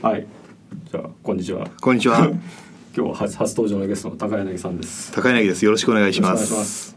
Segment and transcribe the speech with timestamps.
[0.00, 0.24] はい。
[0.92, 1.68] じゃあこんにちは。
[1.80, 2.18] こんにちは。
[2.96, 5.10] 今日は初初登場のゲストの高柳さんです。
[5.10, 5.64] 高柳です。
[5.64, 6.54] よろしくお願いします。
[6.54, 6.96] ます。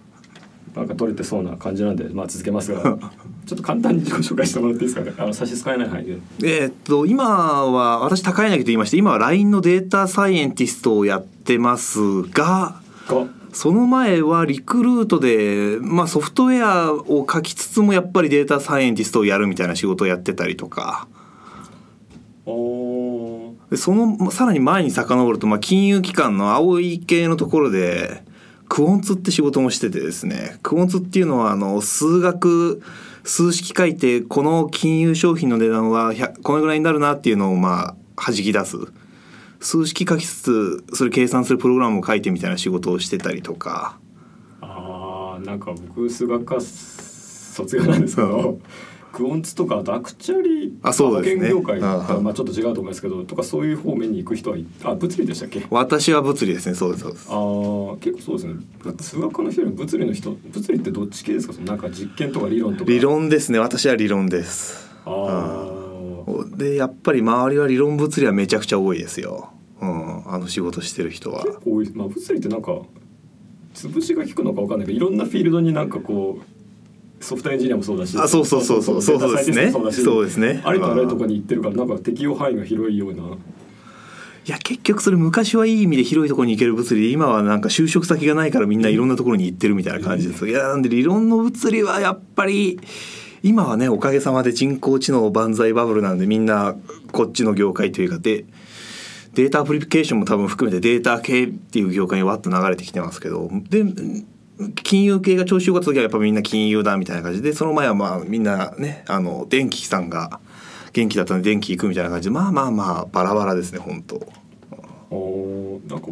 [0.75, 2.83] なんか取れてそうな感じなんで、まあ続けますが、
[3.47, 5.15] ちょっと簡単に自己紹介してもらっていいですかね。
[5.17, 6.17] あの差し支えない範囲で。
[6.43, 21.07] えーっと今は私高柳と言いまして、今は LINE のデータサイエンティストをやってますが、が、その前はリクルートで、まあ、ソフトウェアを書きつつもやっぱりデータサイエンティストをやるみたいな仕事をやってたりとか。
[23.71, 28.23] でそのさらに前に遡ると、まあ、金融機関の青い系のところで
[28.70, 30.59] クオンツって仕事もしててですね。
[30.62, 32.81] クオンツっていうのはあの数学
[33.23, 38.77] 数式書いてこの金融商品の値段はこのぐらいになるなっていうのをまあ弾き出す。
[39.59, 43.98] 数式書きつつそれ計算するプログラムを書いてみたいな仕事をしてたりとか。
[44.62, 48.59] あーなんか僕数学科卒業なんですけど、
[49.11, 55.65] クオンツとかあとアクチャリー保険業界ああとまあちょっと違うと思いますけどとかそういう方面に行く人はいあ物理でしたっけ？
[55.70, 57.27] 私は物理ですねそうですそうです。
[57.29, 58.55] あー結構そうですね。
[58.99, 61.53] 数学科の人より物理の人物理ってどっち系ですか？
[61.53, 62.91] そのなんか実験とか理論とか。
[62.91, 63.59] 理論ですね。
[63.59, 64.90] 私は理論です。
[65.06, 66.57] あー。
[66.57, 69.51] でやっぱり周りは理論物理はめちゃくちゃ多いですよ、
[69.81, 71.44] うん、あの仕事してる人は。
[71.44, 72.81] 結構多いまあ物理ってなんか
[73.73, 76.44] 潰しが効くのかわかんないけどいろんなフィールドになんかこう
[77.22, 78.18] ソフトエンジニアもそうだし。
[78.18, 79.02] あそうそうそうそう。
[79.02, 79.72] そうそうですね。
[79.72, 80.62] そうですね。
[80.66, 83.24] ありとあらゆるところに行ってるからなんか適用範囲が広いような。
[84.44, 87.02] いや結局それ昔はいい意味で広いところに行ける物理。
[87.02, 92.80] で今はなんか就職先がないからみんないろんなところに行ってるみたいな感じですいやなんで理論の物理はやっぱり
[93.44, 96.75] 今はねおかげさまで人工知能万歳バブルなんでみんな
[97.12, 98.46] こっちの業界というかで
[99.34, 103.50] データアプリケーションも多分含めてデータ系っていう業界にわっと流れてきてますけど。
[103.69, 103.86] で
[104.84, 110.40] 金融系が調子良かった時はやっぱみんな金融だみたいな感じでその前はまあみんなねあの電機産が
[110.94, 114.16] 元気だったんで電機行くみたいな感じでまあまあまあバラバラですね本当。
[115.09, 116.07] おーなんか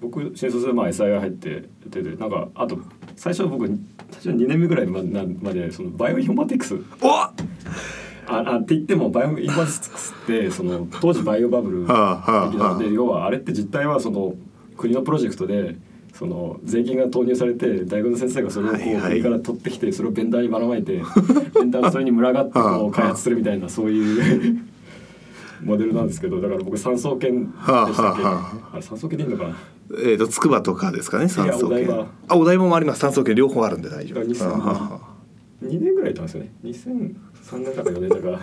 [0.00, 2.78] 僕新卒でまあ SIR 入っててでなんかあと
[3.16, 3.76] 最初僕最
[4.16, 6.76] 初2年目ぐらいまなまでそのバイオインフォマティクス。
[7.00, 7.32] おあ
[8.26, 14.34] あって言ってもバイオインフォマティクスってその当時バイオバブル的なので要はあれって実態はその
[14.76, 15.76] 国のプロジェクトで
[16.12, 21.02] その税金が投入されて大学の先生がそれをこう国から取ってきてそれをベンダーにばらまいて
[21.54, 24.58] ベンダーがそれに群がってこう開発するみたいなそういう
[25.64, 28.02] モデルなんですけどだから僕産総研でしたっけ？
[28.02, 28.34] はあはあ。
[28.34, 29.56] はあれ産総研でいいのかな？
[29.92, 32.06] えー、と筑波とかですかね酸素系お台場。
[32.28, 33.00] あお台場もあります。
[33.00, 34.20] 酸素系両方あるんで大丈夫。
[34.20, 35.64] あ2000はあはあはあ。
[35.64, 36.50] 2年ぐらいいたんですよね。
[36.64, 38.40] 2003年だか4年だか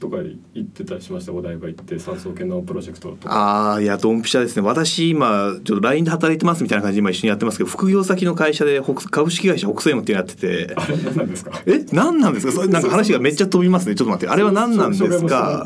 [0.00, 0.16] とか
[0.54, 1.32] 行ってたりしました？
[1.32, 3.32] お台場行って産総研のプロジェクトとか。
[3.32, 4.62] ああいやドンピシャですね。
[4.62, 10.74] 私今ちょっと LINE で働いてますみたいな感じで今一緒にやってますけど副業先の会社で北株式会社北西門っていうのやってて。
[10.76, 11.62] あれ何なんですか？
[11.66, 11.84] え？
[11.92, 12.52] 何なんですか？
[12.52, 13.94] それなんか話がめっちゃ飛びますね。
[13.94, 14.32] ちょっと待って。
[14.32, 15.64] あれは何なんですか？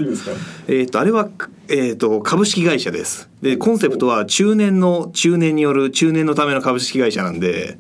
[0.69, 1.28] えっ、とあれは、
[1.69, 7.78] えー、と株式会社ですでコンセプトは中年の中年による中年のための株式会社なんで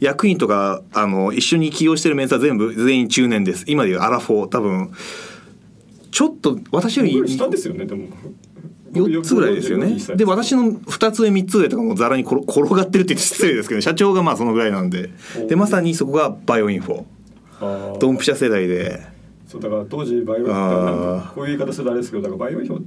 [0.00, 4.92] 役員とかあの一緒に起業してるメンツは全部全員中年です今でいうアラフォー多分
[6.16, 8.06] ちょっと私より僕下ですよねでも。
[8.90, 9.98] 4つぐらいですよね。
[10.16, 15.10] で私の2つ上3つ上とかもざらに転 転がってるって言って失礼ですけど社長がまあそのぐらいなんで。
[15.46, 17.04] でまさにそこがバイオインフォ
[17.60, 19.02] あドンピシャ世代で。
[19.46, 22.82] そうだから当時バイオあーなんかこういう言い方するとあれですけどだからバイオインフォ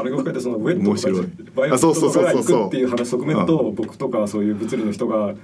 [0.00, 5.34] あれが書いてそのウェットとかバイオインフあそうそうォっていう話側面と僕とかそういう物理の人が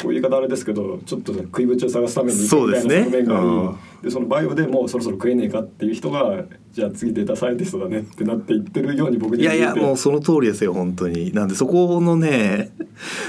[0.00, 3.04] こういう言い方あれですけどちょっと食いぶちを探すためにみたいなそうですね。
[3.04, 3.78] 側面がありうん。
[4.02, 11.32] でそのバイオでもうそろそろ食えねえかっていう人がじゃあ次データサイエンティストだねってなっていってるように僕にいやいやもうその通りですよ本当に。
[11.32, 12.72] なんでそこのね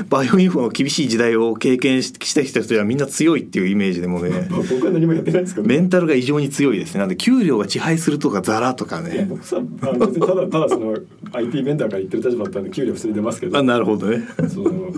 [0.10, 4.48] バイオインフォの厳しい時代を経験ししてきた人はみんな強いっていうイメージでもね。
[4.52, 7.00] 僕は何もやってないんですけどメンタルが異常に強いですね。
[7.00, 9.28] なんで給料が支配するとかザラとかね。
[9.30, 10.98] 僕さあの別にただただその
[11.34, 13.58] IT ベンダーから言ってる立場だったんで給料普通に出ますけど。
[13.58, 14.24] あなるほどね。
[14.48, 14.92] その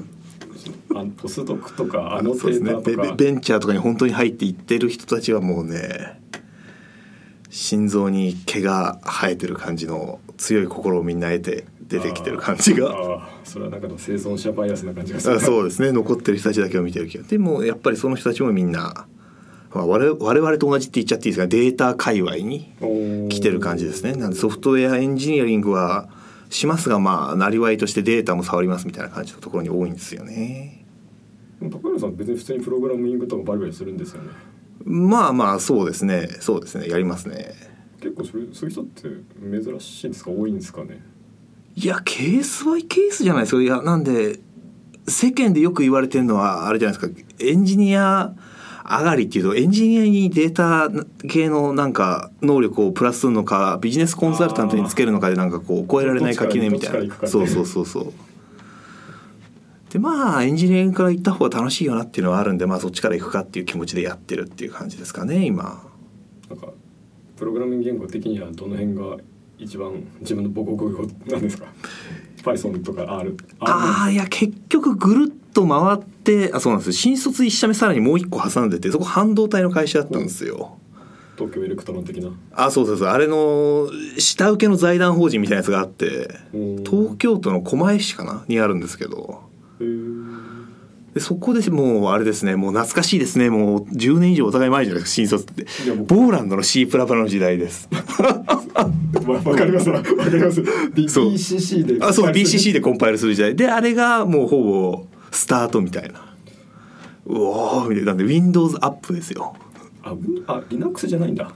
[0.92, 2.72] あのポスドクとかあのそうですね。
[2.72, 6.20] データとか、ベベベンチャーとかに本当に入っていってる人たちはもうね
[7.50, 13.29] 心臓に毛が生えてる感じの強い心をみんな得て出てきてる感じが。
[13.44, 15.35] それはなんかの生存者バイアスな感じがする。
[15.35, 15.91] あそうですね。
[15.91, 17.23] 残ってる人たちだけを見てる気が。
[17.23, 19.08] でもやっぱりその人たちもみんな、
[19.73, 22.73] まあ、我々我々と同じって言っちゃっていいですがデータ界隈に
[23.29, 24.16] 来てる感じですね。
[24.16, 26.09] なんでソフトウェアエンジニアリングは
[26.55, 30.85] しますがまあなりわいとしてデータも触りますみたいな感じのところに多いんですよね。
[31.61, 34.29] 高原さん別に普通にプログラミングとかバリバリするんですよね。
[34.84, 36.28] まあまあそうですね。
[36.40, 36.87] そうですね。
[36.87, 37.53] やりますね。
[37.99, 39.02] 結構それそういう人って
[39.63, 40.31] 珍しいんですか？
[40.31, 41.02] 多いんですかね？
[41.75, 43.61] いやケースバイケースじゃないですか。
[43.61, 44.40] いやなんで
[45.07, 47.22] 世間でよく言われてるのはあれじゃないですか。
[47.40, 48.35] エンジニア
[48.87, 50.90] 上がりっていうとエンジニアにデータ
[51.28, 56.99] 系のなんか能力をプラスするのかビジネスコンサルタントにつけるのかでなんかこう超えられない垣根みたいな。
[56.99, 57.28] ね。
[57.28, 58.14] そうそうそうそう。
[59.90, 65.84] でまあエンジニアリングから行った方が楽しいよなっていうのはあるんでまあそっちから行くかっていう気持ちでやってるっていう感じですかね今。
[66.49, 66.67] なんか
[67.38, 69.17] プログラミング言語的にはどの辺が
[69.58, 71.66] 一番自分の母国語なんですか
[72.43, 76.93] ？Python とか R ああいや結局ぐるっと回ってあそうなんですよ。
[76.93, 80.78] 新卒1社目さらにもう一個挟んでてそこ半導体の会社だったんですよ、
[81.37, 82.29] 東京エレクトロン的な。
[82.53, 83.07] あそうそうそう。
[83.07, 86.84] あれの下請けの財団法人みたいなやつがあってうん。
[86.84, 88.43] 東京都の狛江市かな？
[88.47, 89.41] にあるんですけど。
[91.13, 92.57] でそこでもうあれですね。
[92.57, 93.49] もう懐かしいですね。
[93.49, 95.63] もう10年以上お互い前じゃないですか新卒って。
[96.07, 97.87] ボーランドの C プラプラの時代です。
[99.25, 100.03] わわかりますわ。
[100.03, 100.59] かります。
[100.61, 102.31] BCC であそう。
[102.31, 103.55] BCC でコンパイルする時代。
[103.55, 106.35] であれがもうほぼスタートみたいな。
[107.26, 108.05] うおーみたいな。
[108.08, 109.55] なんで Windows アップですよ。
[110.03, 111.52] あうあ Linux じゃないんだ。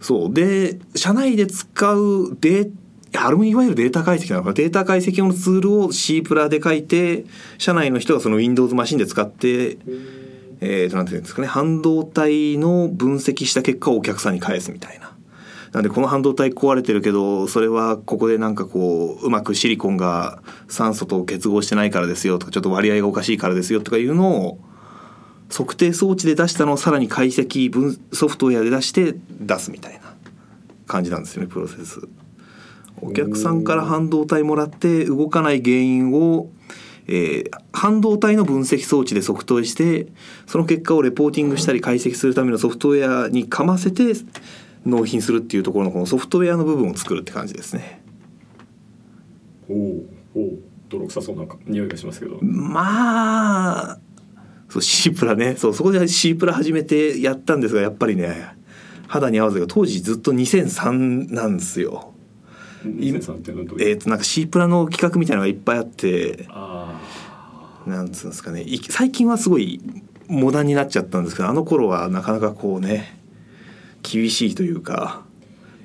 [0.00, 0.32] そう。
[0.32, 2.72] で社内で使うデー
[3.12, 4.54] あれもいわゆるデータ解析なのかな。
[4.54, 7.24] データ解析用のツールを C プラで書いて
[7.58, 9.78] 社内の人がその Windows マシンで使って
[10.60, 11.48] えー、となんていうんですかね。
[11.48, 14.99] 半導体の分析した結果をお客さんに返すみたい
[15.72, 15.80] な。
[15.80, 24.58] んでこの半導体壊れてるけどそれはここでなんかこううまくシリコンが酸素と結合してないからですよとかちょっと割合がおかしいからですよとかいうのを
[25.50, 30.00] 測定装置で出したのをさらに解析分ソフトウェアで出して出すみたいな
[30.86, 32.00] 感じなんですよねプロセス。
[33.02, 36.50] お客さんから半導体もらって動かない原因を、
[37.06, 40.08] えー半導体の分析装置で測定して
[40.46, 44.12] その結果をレポーティングしたり解析するためのソフトウェアにかませて
[44.84, 48.02] 納品するっていうところのこのソフトウェアの部分を作るって感じですね。
[49.68, 49.74] お
[50.38, 52.38] お泥臭そうな匂いがしますけど。
[52.42, 53.98] まあ
[54.68, 55.56] そう C プラね。
[55.56, 58.54] そうそこで C プラ始めてやったんですがやっぱりね
[59.06, 62.12] 肌に合わずが当時ずっと2003なんですよ。
[62.84, 63.88] 2003ってのはどういう？
[63.90, 67.00] えー、となんか C プラの企画みたいなのがいっぱいあってあ
[67.86, 68.62] なんつうんですかね。
[68.62, 69.80] い最近はすごい
[70.28, 73.19] モダンになっちゃったんですけどあの頃はなかなかこうね
[74.02, 75.22] 厳しいというか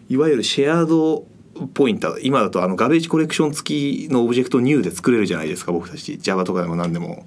[0.10, 1.26] いわゆるシェアード
[1.74, 6.18] ポインター今だとあのガベージコレクション付きのオブジェクトニューで作れるじゃないですか僕たち。
[6.20, 7.26] Java とかでも何でも。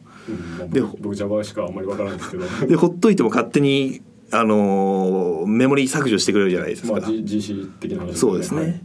[0.69, 2.67] で僕僕 Java しかあんまりわからないんですけど。
[2.67, 6.93] でほっといても勝手に、あのーメモリ削除してくれるじゃないですか。
[6.93, 8.61] まあ、GC 的な話そうですね。
[8.61, 8.81] はい。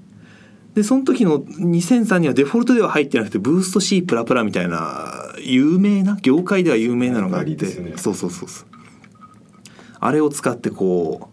[0.76, 7.94] でその時の2003にはデフォルトでは入ってなくてブースト C プラプラみたいな有名な業界では有名なのがあって、ね。
[7.98, 8.68] そうそうそうそう。
[10.00, 11.33] あれを使ってこう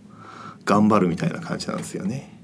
[0.70, 2.38] 頑張るみたいな感じなんですよね。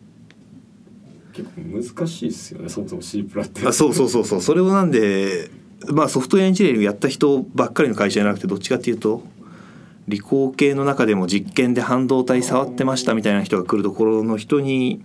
[1.32, 5.50] 結構難しいですよねそもそも C プラってあそうそうそうそうそれをなんで
[5.87, 9.23] まあソフトウェアエンジニアリングやった人ばっかりの会社じゃなくてどっちかっていうと
[10.08, 15.05] 理工系の中でも実験で半導体触ってましたみたいな人が来るところの人に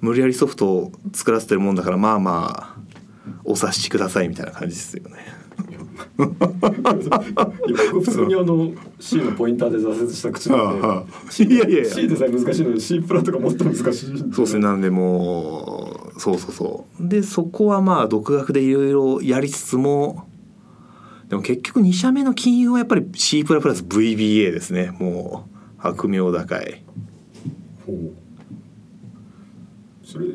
[0.00, 2.80] 無理やりソフトを作らせてるもんだからまあまあ
[3.44, 5.39] お察しくださいみたいな感じですよね。
[6.16, 11.06] 僕普通にあの C のポインターで挫折した口なん
[11.38, 13.84] で、いやいや C でさえ難しいのに C プラとかもっと難しい
[14.32, 20.28] そうですねなんでもうそうそうそうでそこはまあ独学でいろいろやりつつも
[21.30, 24.90] でも結局2社目の金融はやっぱり C++ VBA ですね。
[24.98, 26.82] もう悪名高い。
[27.86, 28.12] ほう。
[30.04, 30.26] それ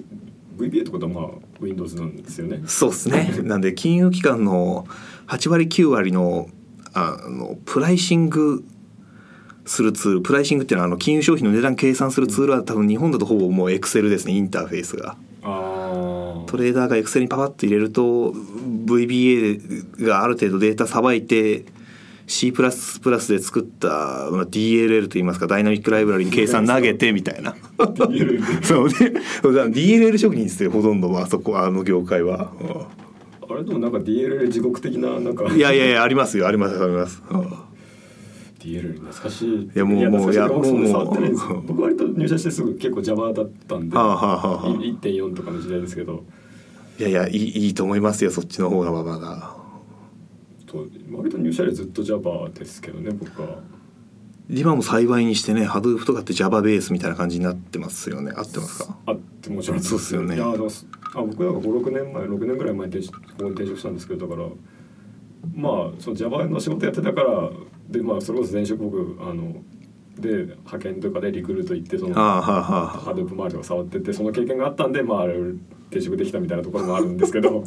[0.58, 1.26] VBA ってことはまあ
[1.66, 2.62] Windows なんですよね。
[2.68, 3.40] そうですね。
[3.44, 4.88] なんで金融機関の
[5.28, 6.50] 8割9割の
[6.94, 8.64] あのプライシング
[9.66, 15.18] するツールプライシングっていうのはあの金融商品の値段計算するツールは多分日本だとほぼもうエクセルですねインターフェースが。
[16.48, 21.66] トレーダーがエクセルにパパッと入れると VBA がある程度データさばいて
[22.28, 23.88] C++ で作った
[24.32, 27.56] まあ DLL といいますかダイナミックライブラリに計算投げてみたいな。
[28.64, 28.98] そうで
[29.42, 32.52] DLL 職人ですよほとんどはあそこあの業界は、
[33.48, 35.44] あれでもなんか DLL 地獄的ななんか。
[35.44, 37.42] うんいやいやいやありますよありますあります、うん。
[38.60, 39.54] DLL 懐かしい。
[39.54, 41.46] いやもうもういや僕そんな触ってないんです。
[41.46, 46.24] もうよ僕割と入社してすぐ結構 Java だったんで、はあはあはあい1.4とかの時代ですけど。
[46.98, 49.55] いやいやいいいいと思いますよそっちの方がまだ
[50.84, 53.60] と割と入社よりずっと Java ですけどね僕は。
[54.48, 58.32] 今も幸いにしてね Hadoop とかって Java ベースみたいな感じになってますよね。
[58.36, 58.98] 合ってますか？
[59.08, 59.82] あってもちろん。
[59.82, 60.38] そうっすよね。
[60.40, 60.52] あ
[61.22, 64.50] 僕なんか56年前6年ぐらい前に転職ここに転職したんですけどだから
[65.56, 67.50] まあその Java の仕事やってたから
[67.90, 69.64] でまあそれこそ前職僕あの
[70.20, 77.64] で派遣とかでリクルート行ってそのハードオープ周りとか触っててその経験があったんでまあ転職できたみたいなところもあるんですけど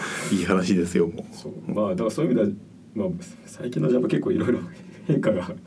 [0.32, 1.26] いい話ですよも
[1.68, 1.72] う。
[1.72, 2.52] まあだからそういう意味
[2.94, 4.60] では、まあ、最近の Java 結構いろいろ
[5.06, 5.50] 変化が。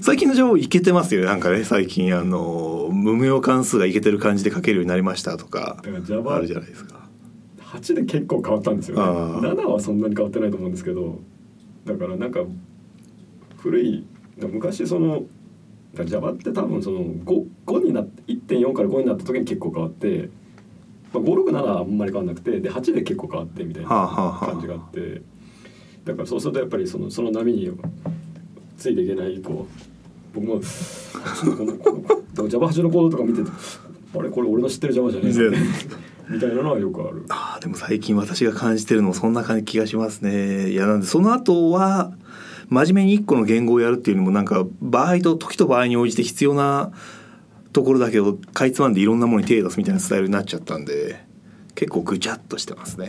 [0.00, 7.08] 最近の情報いけてますよねなんかね最近あの無名関数がいけてる感じで書けるようになりましたとかあるじゃないですか。
[7.58, 9.02] 8で結構変わったんですよね。
[9.02, 9.54] あー。
[9.54, 11.20] 7はそんなに変わってないと思うんですけど
[11.84, 12.40] だからなんか
[13.58, 14.04] 古い
[14.36, 15.24] 昔その
[16.04, 20.28] Java って多分その 5, 5になって1.4から5になった時に結構変わって、
[21.14, 25.22] まあ、567はあんまり変わんなくてで8で結構変わってみたいな感じがあって。
[26.04, 27.70] だからそうするとやっぱりそのその波に
[28.76, 29.66] ついていけないこ
[30.34, 31.90] う僕もこのこ
[32.42, 33.50] の Java8 のコードとか見てて
[34.14, 34.28] あれ？
[34.28, 35.58] これ俺の知ってる Java じゃねえな
[36.28, 37.24] みたいなのはよくある。
[37.30, 40.70] あーでも最近私が感じてるのもそんな感じ気がしますね。
[40.72, 42.12] いやなんでその後は
[42.68, 46.92] 真面目に一個の言語をやるっていうのもなんか場合と時と場合に応じて必要な
[47.74, 51.22] ところだけをかいつまんでいろんなものに手を出すみたいなスタイルになっちゃったんで
[51.74, 53.06] 結構ぐちゃっとしてますね、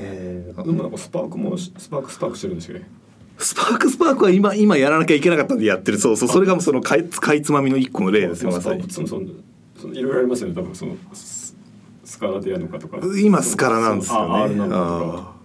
[0.58, 2.90] でもなんかスパークもスパークスパークしてるんですよね。
[3.38, 10.56] スパークスパークは今今やらなきゃいけなかったんでやってるそうそうそれがそのかいかいつまみの一個の例ですよまさにいろいろありますよね。
[10.56, 11.56] 多分そのス
[12.04, 12.98] スカラでやるのかとか。
[13.22, 15.36] 今スカラなんですよねあ R なのかとあか。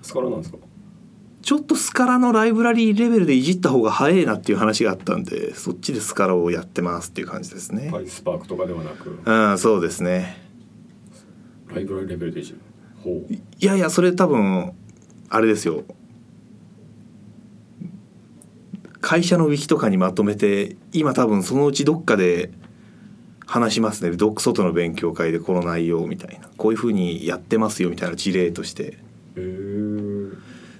[0.00, 0.58] スカラなんですか？
[1.46, 10.44] ちょっとスカラのライブラリーレベルでいじった方が早いなっていう話があったんでそっちでスカラをやってますっていう感じですね、はい、スパークとかではなくうんそうですね
[11.68, 12.58] ライブラリレベルでいじる。
[13.04, 13.32] ほう。
[13.32, 14.72] いやいやそれ多分
[15.28, 15.84] あれですよ
[19.00, 22.50] 会社のウィキとかにまとめて今多分そのうちどっかで
[23.46, 28.98] 話しますねドック外の勉強会でこの内容みたいなこういうふうにやってますよみたいな事例としてへ
[29.36, 29.65] え。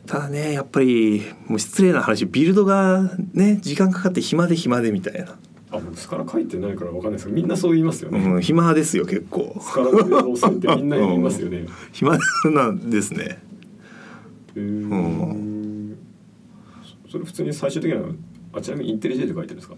[0.07, 5.37] ただねやっぱりもう失礼な話ビルドがね時間かかって暇で暇でみたいな、
[5.71, 8.19] あ、僕スカラ書いてないからわかんないですけど、みんなそう言いますよね。
[8.21, 11.67] うん、暇ですよ結構スカラで遅いって みんな言いますよね。
[11.93, 12.17] 暇
[12.53, 13.37] なんですねへ
[14.57, 15.97] え。
[17.07, 18.09] そそれ普通に最終的には
[18.53, 19.75] あちなみにインテリジェで書いてるんですか？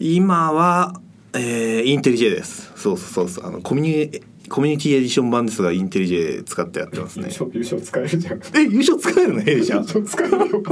[0.00, 1.00] 今は、
[1.34, 7.28] えーインテリジェですそうそうそうそうあのコミュニコミュニティエディション版ですがインテリジェ使ってやってますね。
[7.52, 8.40] 優勝使えるじゃん。
[8.56, 9.40] え優勝使えるの？
[9.42, 10.62] 弊社優勝使えるよ。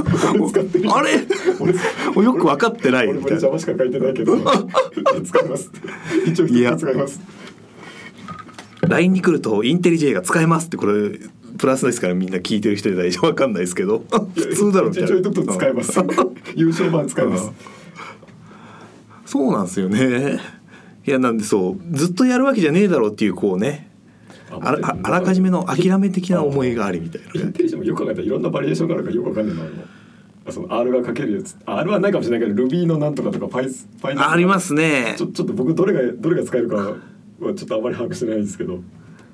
[0.95, 1.11] あれ？
[2.15, 3.39] 俺よく分かってないみたいな。
[3.59, 4.37] しか書いてないけど。
[5.23, 5.71] 使います。
[6.25, 7.21] 一応使います。
[8.81, 11.19] LINE に来るとインテリジェが使えますってこれ
[11.57, 14.03] プラスですからみんな聞いてる人で大丈夫分かんないですけど。
[14.35, 15.09] 普通だろみたいな。
[15.09, 15.99] 一応言っとくと使えます。
[16.55, 17.51] 優勝版使います。
[19.25, 20.39] そうなんですよね
[21.07, 23.89] いやなんでそうずっとやるわけじゃねえだろうっていうこうね。
[24.49, 27.33] あらああらかじめの諦め的な思いがありみたいな。
[27.33, 29.63] ねインテリジェもよく考えたらいろんなバリエーションがあるからよくわかんないな
[30.51, 36.95] その R が書けるやつ R はないかもしれないけど Ruby のなんとかとか Python パイありますねちょちょっと僕どれがどれが使えるかは
[37.39, 38.79] ちょっとあまり把握してないんですけど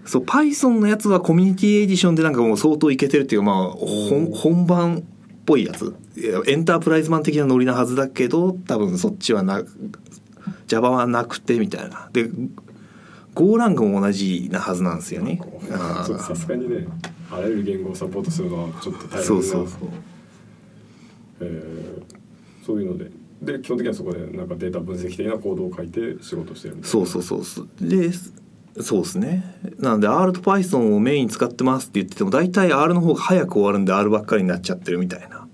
[0.05, 5.01] そう Python のやつはコミュニティエディションでなんかもう相当いけてるっていうかまあ本本番っ
[5.45, 9.63] ぽいやついやエンタープライズマン的なノリなはずだけど多分そっちはな
[10.73, 12.09] Java はなくてみたいな。
[12.13, 12.29] で
[13.35, 15.41] GoLang も同じなはずなんですよね。
[16.19, 16.87] さすがにね
[17.31, 19.89] あらゆる言語をサポートするのはちょっと大変なそうそうそう。
[21.41, 23.11] えーそういうので。
[23.41, 27.43] で基本的にはそこでなんかデータ分析的なコードを書いて仕事してるそうそうそう
[27.81, 28.09] で
[28.81, 29.43] そうですね。
[29.79, 35.45] なんで R と Python をメインに使ってますって言ってても大体 R の方が早く終わるんで R ばっかりになっちゃってるみたいな。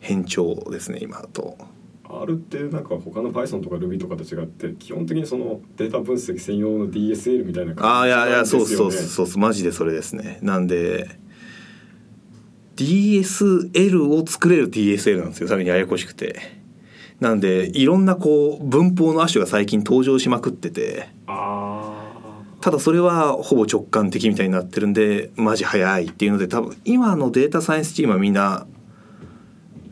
[0.00, 1.56] 変調ですね今だと
[2.20, 10.38] R ってなんか他の Python とか Ruby とかと違って基本的にそのデータ分析専用の DSL みたいなああいやいやそうそうそうそうマジでそれですね。
[10.42, 11.18] なんで
[12.76, 16.62] DSL を作れる DSL なんですよさらにややこしくて。
[17.20, 21.08] なんでいろんなこう文法の亜種が最近登場しまくってて。
[21.26, 21.62] あ
[22.60, 28.68] ただそれはほぼ直感的みたいになってるんでマジ早いっていうので多分今のデータサイエンスチームはみんな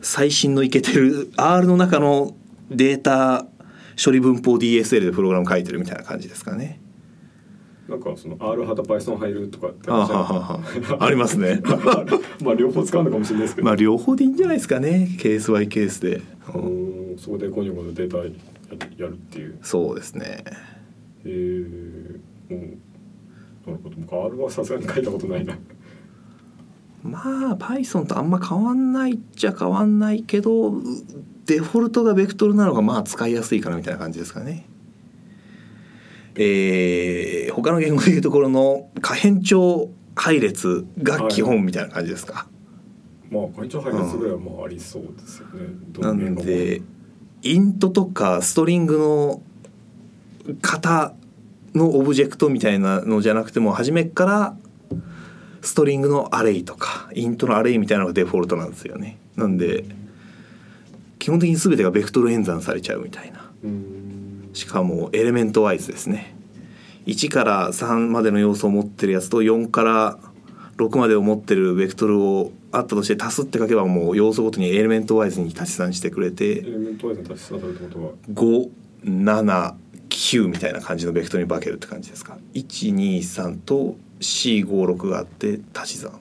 [0.01, 2.35] 最新のいけてる R の中の
[2.69, 3.45] データ
[4.03, 6.79] 処理文法 DSL でプログラム書いてるみたいな感じですかね。
[7.87, 10.59] あなんかその R 派と Python 入るとかってあははは
[11.05, 11.61] ありますね。
[12.41, 16.21] まあ両方使うのかもしれないですけど、まあ両方でいいんじゃないですかねケースバイケースで。
[16.53, 18.23] うんそこでコニョコのデータや
[18.97, 20.43] やるっていうそうですね。
[21.25, 22.59] えー、うん
[23.67, 25.55] なるほど僕 R はさすがに書いたことないな
[27.03, 27.19] ま
[27.51, 30.73] あ Python とあんま変わんないっちゃ変わんないけど
[31.45, 34.65] デフォルトがベクトルなのがまあ使いやすいかなみたいな感じですかね。
[36.35, 42.47] えー、他の言語でいうところの可変調配列が基本みたいな感じですか。
[43.29, 46.81] まあ会長配列ぐらいはまあありそうですよね、どなの言語もんで
[47.43, 49.41] イントとかストリングの
[50.61, 51.13] 型
[51.73, 54.55] のオブジェクトみたいなのじゃなくても初めっから
[55.61, 59.17] ストリングのアレイとかイントのアレイみたいなのがデフォルトなんですよね。
[59.35, 59.85] なんで
[61.19, 63.49] 基本的に全てがベクトル演算されちゃうみたいな。
[63.63, 64.49] うん。
[64.53, 66.35] しかもエレメントワイズですね。
[67.05, 70.19] 1から3までの要素を持ってるやつと4から
[70.77, 78.13] 6までを持ってるベクトルをあったとして足すって書けばもう要素ごとにエレメントワイズに足し算してくれエてレメントワイズに足し算されるってことは
[79.03, 82.37] 579みたいな感じのベクトルに化けるって感じですか。
[82.53, 86.11] 123と C56 があって足し算。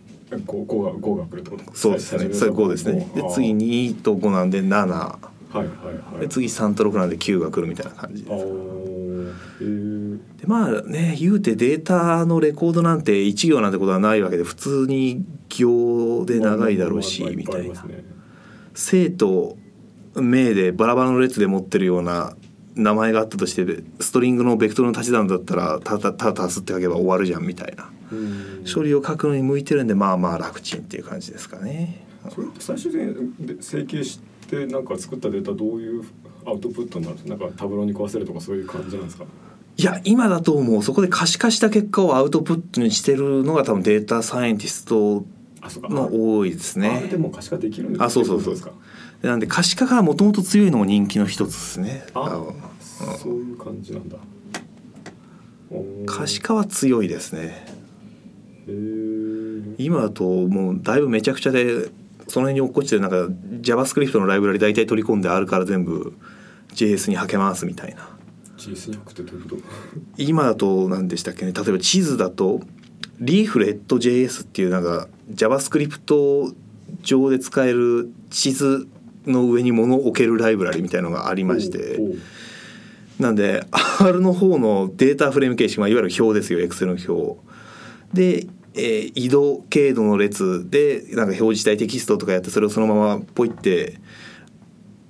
[0.47, 1.65] 五五が五が来るってこと？
[1.75, 2.33] そうですね。
[2.35, 3.11] それ5ですね。
[3.15, 5.19] で次2と5なんで7は
[5.55, 5.73] いはいは
[6.19, 6.21] い。
[6.21, 8.47] で次3と6なんで9が来るみたいな感じあです
[10.39, 17.85] でまあね言うてデータのレコードなんて1行なんてことはないわけで普通に行で長いだろうしみたいな。
[18.75, 19.59] 生と
[20.15, 22.37] 名でバラバラの列で持ってるような
[22.75, 27.91] 名前があったとしてストリングのベクトルの足し算だったらただただ足すって書けば終わるじゃんみたいな。
[28.13, 28.65] うん。
[28.73, 32.07] 処理を書くのに向いてるんでまあまあ楽ちんっていう感じですかね。
[32.35, 36.05] それ最終的にで整形してなんか作ったデータどういう
[36.47, 37.19] アウトプットになる？
[37.27, 39.25] なんかタブローに壊せるとかそういう感じなんですか？
[39.77, 40.83] いや今だともう。
[40.83, 45.25] そこで可視化した結果をアウトプットにしてるのが多分データサイエンティスト
[45.89, 47.01] の多いですあね。
[47.03, 47.17] れで。
[47.17, 48.55] も可視化できるんですあそうそうそう。
[48.55, 48.73] ですか
[49.23, 52.05] なんで可視化がもともと強いのも人気の一つですね。
[52.15, 52.43] あ
[53.19, 54.17] そういう感じなんだ。
[56.07, 57.67] 可視化は強いですね。
[59.79, 61.91] 今だともうだいぶめちゃくちゃで
[62.29, 63.17] その辺に落っこちてるなんか
[63.61, 66.15] JavaScript のライブラリ大体取り込んであるから全部
[66.75, 68.09] JS にはけますみたいな。
[68.57, 69.63] GS に送ってどういうこと？
[70.17, 71.53] 今だと何でしたっけね。
[71.53, 72.61] 例えば地図だと
[73.19, 76.55] リーフレット JS っていうなんか JavaScript
[77.03, 78.89] 上で使える地図
[79.31, 81.99] の上に物を置けるライブラリみたいのがありまして
[83.19, 83.65] なんで
[84.01, 87.39] R の方のデータフレーム形式、まあ、いわゆる表ですよ Excel の表。
[88.15, 93.99] で、えー移動経度の列でなんか表示したいテキストとかやってそれをそのままポイって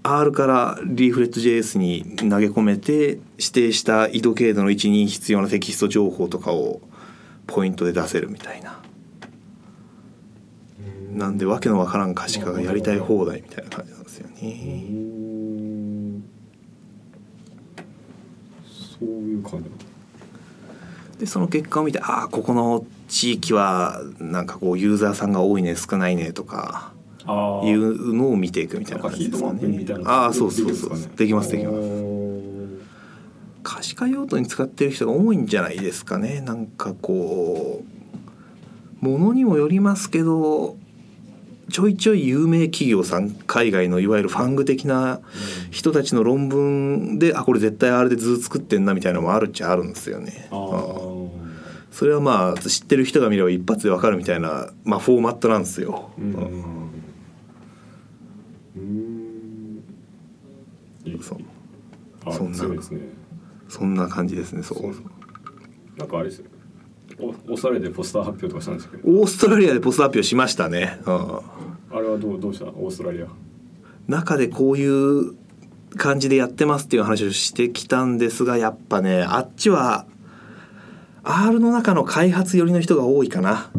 [0.02, 6.80] R からリーフレット JS に投げ込めて指定した緯度経度の位置に必要なテキスト情報とかを
[7.46, 8.80] ポイントで出せるみたいな。
[8.84, 8.89] うん
[11.14, 14.50] なんでわけのわからん可視化がやりたい放題みたいな感じなんですようね。
[14.52, 16.22] ん
[19.00, 19.70] そういう感じ。
[21.18, 26.92] でその結果を見てああここの地域はなんかこうユーザーさんが多いね少ないねとか
[27.64, 29.84] いうのを見ていくみたいな感じですかね。
[29.84, 30.10] な。
[30.10, 31.78] ああそうそうそうできますできます。
[31.80, 31.90] す。
[33.62, 36.40] 可視化用途に使ってる人が多いんじゃないですかね。
[36.40, 37.99] なんかこう
[39.00, 40.76] ものにもよりますけど
[41.70, 45.20] ちょいちょい有名企業さん海外のいわゆるファング的な
[45.70, 50.48] 人たちの論文であこれ絶対あれで図作ってんなみたいなのもあるっちゃあるんですよね。
[51.90, 56.10] それはまあ知ってる人が見れば一発でわかるみたいな、まあ、フォーマットなんですよ。
[56.18, 56.34] うん。
[58.76, 59.82] うん。
[61.22, 61.36] そ
[62.32, 62.58] そんな。
[63.68, 64.94] そんな感じですねそう。
[65.96, 66.46] なんかあれですよ。
[66.49, 66.49] お
[67.20, 69.08] オーストラリアでポスター発表とかしたんですけど。
[69.08, 73.26] オーストラリアでポスト発表しましたね、うん、あれはどうどうしたオーストラリア。
[74.08, 75.34] 中でこういう
[75.96, 80.06] 感じでやってますっていう話をしてきたんですがやっぱねあっちは
[81.22, 83.70] R の中の開発寄りの人が多いかな。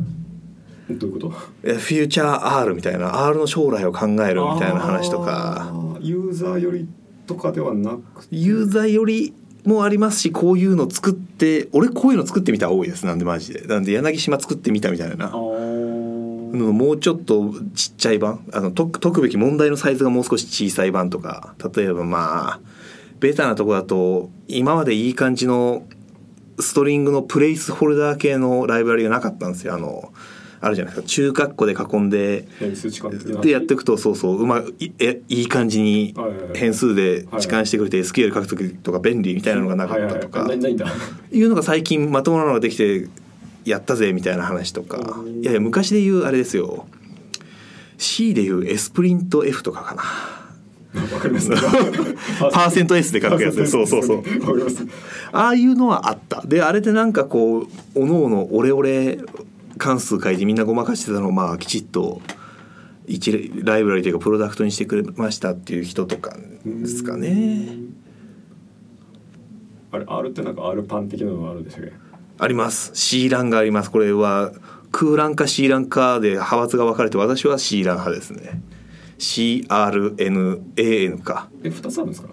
[0.89, 1.33] どういうこと？
[1.63, 5.73] えフューチャー R みたいな R の将来を考えるみたいな話とか。
[6.01, 6.87] ユーザーより
[7.27, 8.35] とかではなくて？
[8.35, 9.33] ユーザーより
[9.65, 13.05] もありますしこういうの作って俺こういうの作ってみた多いです。
[13.05, 13.61] なんでマジで。
[13.61, 15.29] なんで柳島作ってみたみたいな。
[15.29, 18.45] もうちょっとちっちゃい版。
[18.51, 21.55] あの解く解くべき問題のサイズがもう少し小さい版とか。
[21.75, 22.59] 例えばまあ
[23.19, 25.85] ベタなとこだと今までいい感じの
[26.59, 29.75] ストリングのプレイスホルダー系のライブラリがなかったんですよ。
[29.75, 30.11] あの
[30.61, 31.07] あるじゃないですか。
[31.07, 32.47] 中括弧で囲んで
[33.41, 36.15] でやっていくとそうそううまいえいい感じに
[36.53, 43.09] 変数で置換してくれて SQL 書く時とか便利みたいなのがなかったとかはいうのが最近まともなのができて
[43.65, 45.19] やったぜみたいな話とか。
[45.19, 45.41] うん。
[45.41, 46.85] いやいや昔で言うあれですよ。
[47.97, 50.03] C で言うエスプリント F とかかな。
[51.13, 51.49] わかります。
[52.39, 54.23] パーセント S で書くやつでそうそうそう。
[55.31, 56.43] ああいうのはあった。
[56.45, 59.19] であれでなんかこうおのおのオレオレ
[59.81, 62.21] 関数書いてみんなごまかしてたのをまあきちっと
[63.07, 67.79] 一ライブラリというかプロダクトにしてくれましたっていう人とかですかね。
[69.91, 71.93] あれ R ってなんか R パン的なのがあるんでしたっけ？
[72.37, 72.91] あります。
[72.93, 73.89] C ランがあります。
[73.89, 74.51] これは
[74.91, 78.61] 空欄か C ランかで派閥が分かれて私は C ラン派ですね。
[79.17, 81.49] CRNAN か。
[81.63, 82.29] え二つあるんですか？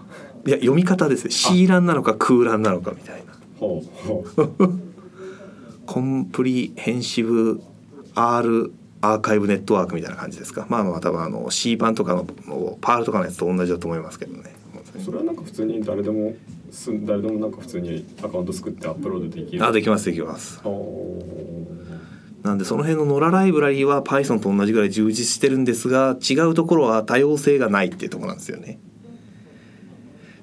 [0.46, 3.32] いや読み方ですね C ランなのか空欄なのかみたいな。
[3.58, 4.24] ほうほ
[4.58, 4.87] う
[5.88, 7.62] コンプリヘンシブ
[8.14, 10.66] R アーカイブネットワークみたいな感じですか。
[10.68, 14.54] まあまあ多分あの C 版とかののパールとかのやつと同じだと思いますけどね。
[15.02, 16.34] それはなんか普通に誰でも
[16.70, 19.64] す誰でもなんか普通にアカウント作ってアップロードできる。
[19.64, 20.60] あできますできます。
[22.42, 28.78] なんでその辺のノラライブラリーは Python と同じぐらい充実してるんですが違うところは多様性がないっていうところなんですよね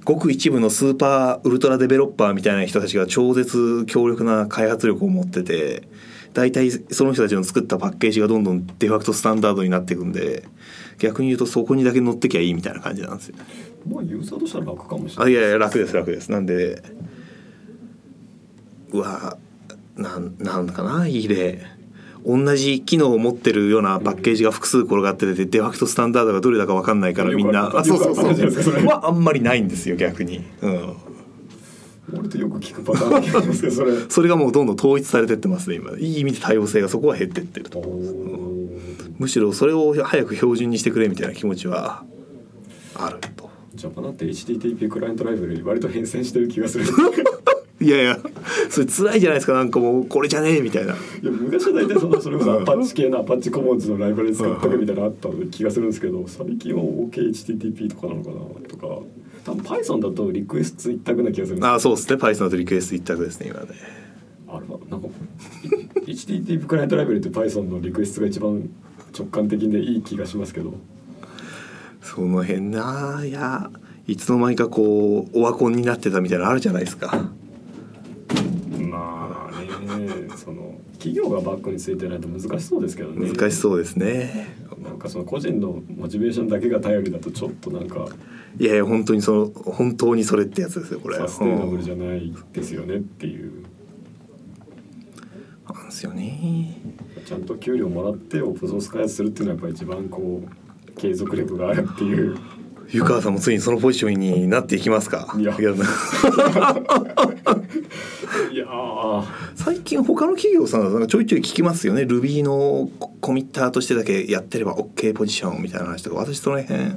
[0.05, 5.87] ごく一部のスーパーウルトラデベロッパーみたいな人たちが超絶強力な開発力を持ってて
[6.33, 10.43] 大体その人たちの作ったパッケージがどんどんデファクトスタンダードになっていくんで
[10.99, 13.35] 逆に言うとそこにだけ乗ってきゃいいみたいな感じなんですよ
[13.89, 16.31] まあユーザーとしては楽かもしれないあいやいや楽です楽です。
[16.31, 16.83] なんで
[18.91, 19.37] うわ
[19.95, 21.61] なんなんだかないい例
[22.25, 28.85] 同じ機能を持ってるようなパッケージが複数転がっててデファクトスタンダードがどれだか分かんないからみんなあそうそうそう。
[28.85, 30.95] はあんまりないんですよ逆に、うん、
[32.13, 33.93] 俺とよく聞くパターンなんですけどそれ。
[34.09, 35.97] それがもうどんどん統一されてってますね今。
[35.97, 37.79] いい意味で多様性がそこは減ってってると。
[37.79, 39.13] おー。
[39.17, 42.03] むしろそれを早く標準にしてくれみたいな気持ちは
[42.95, 43.49] あると。
[43.75, 46.85] ジャパナって HTTP クライアントライブラリ割と変遷してる気がする
[47.85, 48.17] いやいや
[48.71, 50.93] それ辛いじゃないですかなんかもうこれじゃねえみたいな。
[50.93, 59.03] いや昔は大体そのそれこそアパッチ系のアパッチコモンズのライブラリ使っとけみたいなのあった気がするんですけど最近は OKHTTP とかなのかなとか。
[59.45, 62.15] 多分 Python だとリクエスト一択な気がするんですあそうですね。
[62.15, 63.67] Python だとリクエスト一択ですね今ね。
[64.47, 65.07] あれはなんか
[66.07, 68.67] い HTTP クライアントライブラリって Python のリクエストが一番
[69.15, 70.73] 直感的でいい気がしますけど。
[72.01, 73.69] その辺ないや
[74.07, 77.27] いつの間にかこうオワコンになってたみたいなのあるじゃないですか
[78.79, 83.31] まあねその企業がバックについてないと難しそうですけどね。
[83.31, 84.47] 難しそうですね。
[84.83, 88.07] なんかその個人のモチベーションだけが頼りだとちょっとなんか。
[88.57, 91.17] いやいや本当にその本当にそれってやつですよこれ。
[91.17, 93.51] サステイナブルじゃゃないですよねっていう。
[95.71, 96.81] なんですよね。
[97.23, 102.35] ちゃんと給料もらってオープンソース開発するっていうのはやっぱり一番こう継続力があるっていう。
[102.89, 105.35] 湯川さんもついにそのポジションになっていきますか？
[105.37, 105.57] いやや。
[108.51, 109.23] いやー
[109.65, 112.03] 最近他の企業さんはなんかちょいちょい聞きますよね。
[112.03, 116.17] Ruby のココミッターとしてだけやってれば OK ポジションみたいな話とか。
[116.17, 116.91] 私その辺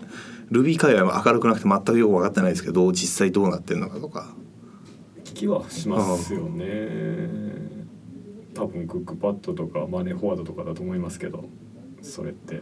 [0.51, 4.35] Ruby 界隈は明るくなくて全くよく分かってないですけど実際どうなってるのかとか。
[5.25, 7.31] 聞きはしますよね。
[8.53, 11.45] 多分クックパッドとかマネーフォワードとかだと思いますけど。
[12.03, 12.61] それって。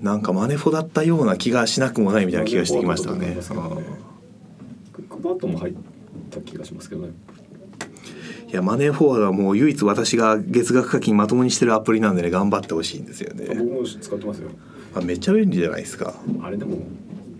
[0.00, 3.36] なんかマネフォだったような気がしなくもないみたいな気がしてきましたね。
[4.92, 5.74] クックパッドも入っ
[6.30, 7.12] た気がしますけどね
[8.52, 13.46] いやマネーフォワードはもう唯一私が月額課金まともにしてるアプリなんでね頑張ってほしいんですよね。
[13.46, 14.50] 僕も使ってますよ。
[14.94, 16.12] あめっちゃ便利じゃないですか。
[16.42, 16.76] あれでも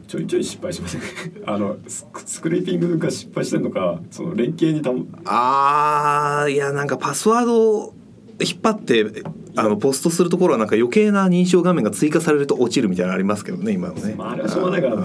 [0.08, 1.02] ちょいちょい失敗しません
[1.44, 4.90] あのススクリーピングが失敗してるのかその連携にた
[5.24, 7.94] あーいやなんかパスワードを
[8.40, 9.22] 引っ張って
[9.56, 14.96] あのポストするところはなんか余計な認証画面が追加されると落ちるみたいなのありますけどね今はね、まあ、あれはしょうがないから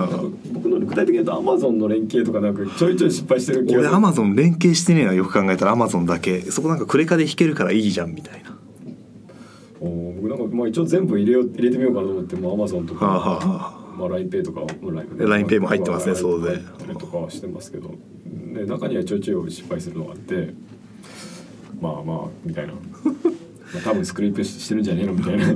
[0.98, 5.72] 体的に言うとアマゾンの連携とかなんかちょいちょい失敗してる気が俺アマゾン連携してねえなよく考えたら。
[5.72, 6.42] アマゾンだけ。
[6.42, 8.58] そこなんかクレカで引けるからいいじゃんみたいな。
[9.80, 16.60] おー僕なんかまあ一応全部入れよう入れてみようかなと思ってもアマゾンとか、はあはあはまあ、LINEPay とかも LINEPay も入ってますねそうで。
[16.96, 17.94] とかはしてますけど。
[18.54, 20.54] で中にはちょいちょい失敗するのがあって
[21.80, 22.74] まあまあみたいな。
[23.74, 25.54] まあ多分スクリープしてるんじゃねえのみたいな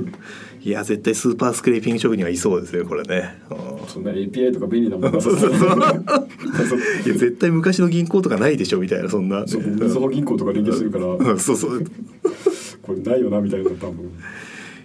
[0.64, 3.88] いや絶対スーパースクレーピング職人はいそうですよこれね、うん。
[3.88, 5.20] そんな API とか便利なもん いや
[7.14, 11.32] 絶対昔の銀行とかないでしょみたいなそんな、そうみずほ銀行とか連携してるから。
[11.32, 11.38] うん。
[11.38, 11.84] そうそう。
[12.80, 14.12] これないよなみたいな多分。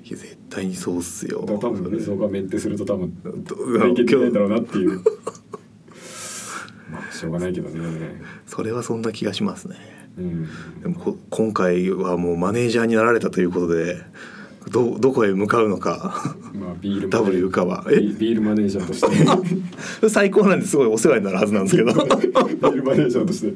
[0.04, 1.42] いや絶対にそうっすよ。
[1.42, 5.02] 多分みずほがメンテすると多分ど連携できないんだろうなっていう。
[6.92, 7.76] まあしょうがないけどね。
[8.48, 9.76] それはそんな気がしますね。
[10.18, 10.48] うん。
[10.82, 13.98] でもこ今回はもうマネージャーになられたということで
[14.72, 16.36] どどこへ向かうのか。
[16.54, 17.86] まあビール W かは。
[17.90, 17.98] え？
[17.98, 20.10] ビビールマネージャーとして。
[20.10, 20.78] 最高なんです。
[20.78, 21.94] ごいお世話になるはずなんですけど。
[21.94, 23.54] ビールマネージャーとして。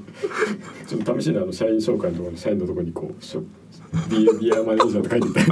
[0.88, 5.47] ちょっと試しにあの社員紹介のところに社員のところにこうビールビアマネージャーって書いてみたい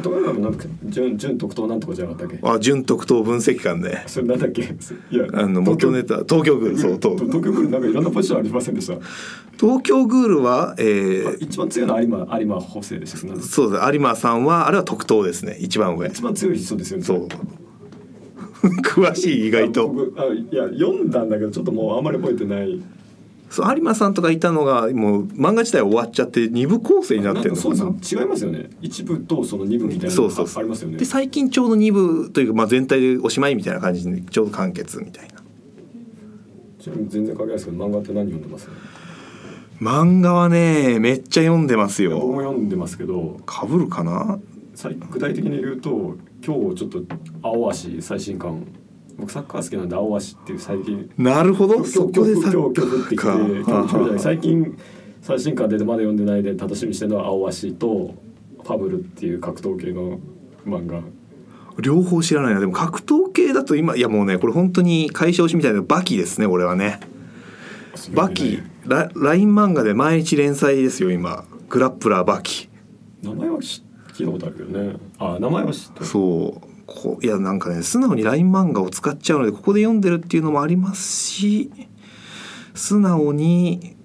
[0.00, 2.38] ところがなんか準準特等なんとかじゃなかったっけ？
[2.42, 4.04] あ準特等分析官ね。
[4.06, 4.62] それなんだっけ？
[4.62, 8.94] いやあの元ネタ東京グールそうと東京グルなんかいろんなポジションありませんでした？
[9.58, 13.60] 東京グールは、えー一番強いのは有馬有馬補正ですそうです。
[13.92, 15.56] 有馬さんはあれは特等ですね。
[15.60, 16.08] 一番上。
[16.08, 17.04] 一番強い人ですよね。
[17.04, 17.28] そう。
[18.84, 19.88] 詳しい意外と。
[19.88, 22.80] 僕あいや読んだんだけどちょっともうあんまり覚えてない
[23.52, 27.74] そう有馬さんとかいたのがもう漫画自体終わっちゃって二部構成になってるのかな。
[27.74, 28.70] 違いますよね。
[28.80, 30.62] 一部とその二部みたいなのがそうそう。
[30.62, 30.96] ありますよね。
[30.96, 35.34] で最近ちょうど2部というか、まあ、全体でおしまいみたいな感じでちょうど完結みたいな。
[36.80, 38.68] ちなみに全然関係ないですけど漫画って何読んでます？
[39.80, 43.38] 漫画はねめっちゃ読んでます僕もよ読んでますけど。
[43.44, 44.40] かぶるかな？
[44.74, 47.02] 最具体的に言うと今日ちょっと
[47.42, 48.66] 青足最新刊
[49.18, 51.84] 僕サッカー好きなんで青足っていう最近なるほど。
[51.84, 54.78] そこでサッ今日今日降ってきてカ今日ー今日最近
[55.20, 58.14] 最新刊出てまだ読んでないで楽しみにしてるのは青足と
[58.62, 60.18] ファブルっていう格闘系の
[60.66, 61.00] 漫画。
[61.80, 62.60] 両方知らないな。
[62.60, 67.00] でも格闘系だと今いやもうねこれ本当に解消しみたいなバキですね俺はね。
[68.14, 68.60] バキ。
[68.84, 71.44] ラ LINE 漫画で毎日連載ですよ今。
[71.68, 72.68] グラップラーバキ。
[73.22, 74.96] 名前は知聞いたことあるけどね。
[75.18, 76.06] あ名前は知ってる。
[76.06, 81.70] そうこいやなんかね素直に LINE 漫画を使っちゃうのでここで読んでるっていうのもありますし
[82.74, 83.96] 素直に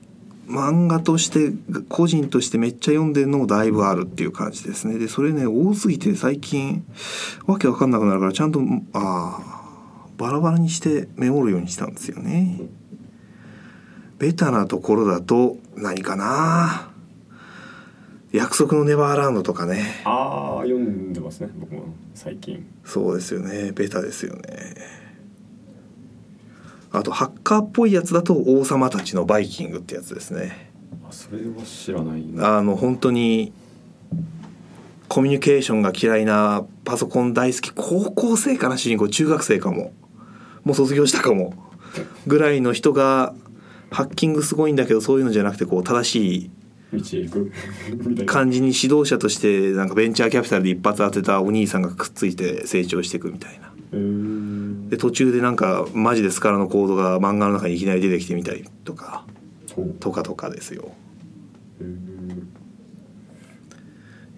[0.47, 1.51] 漫画として
[1.89, 4.97] 個人としてめっちゃ読んでるのもだいぶあるっていう感じですね。
[4.97, 6.85] でそれね多すぎて最近
[7.45, 8.61] わけわかんなくなるからちゃんと
[8.93, 9.67] ああ
[10.17, 12.61] バラバラにしてメモるようにしたんですよね。
[14.17, 16.91] ベタなところだと何かな
[18.31, 20.01] 約束のネバーランドとかね。
[20.03, 22.65] ああ読んでますね僕も最近。
[22.83, 23.71] そうですよね。
[23.71, 24.75] ベタですよね。
[26.91, 30.71] あとハッカーっぽいやつだと王様たちのバイキングってやつですね。
[31.07, 32.57] あそれは知らないな。
[32.57, 33.53] あの本当に
[35.07, 39.93] コミュニケーションが嫌いなパソコン大好き高校生かな主人公中学生かも。
[40.63, 41.53] もう卒業したかも。
[42.25, 43.33] ぐらいの人が
[43.89, 46.51] ハッキングすごいんだけどそういうのじゃなくてこう正しい
[48.25, 53.71] 感じに指導者としてなんかベンチャーキャピタルで一発当てたお兄さんがくっついて成長していくみたいな。
[54.89, 59.25] で途中でなんかマジでスカラのコードが漫画の中にいきなり出てきてみたりとか
[59.99, 60.93] とかとかですよ。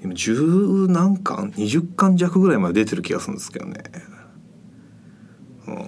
[0.01, 3.83] 今十何巻20巻弱ぐらいまで出てる気がするんですけどね、
[5.67, 5.87] うん、まあ、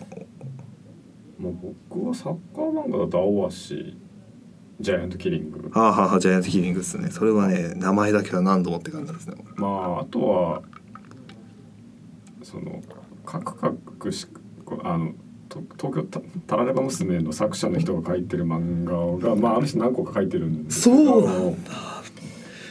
[1.90, 3.98] 僕はサッカー漫画だと青足
[4.82, 5.70] ジャイアントキリング。
[5.74, 7.10] はあはあはあジャイアントキリングですね。
[7.12, 10.62] それはね名前だけは何度もって感じですねまああとは
[12.44, 12.82] その
[13.26, 14.28] カクカクし
[14.84, 15.14] あの
[15.48, 20.96] と東京タタラレバ娘の作者の人が書いてる漫画が、まあ、ある種何個か書いてるんですけど。
[20.96, 21.56] そうなんあの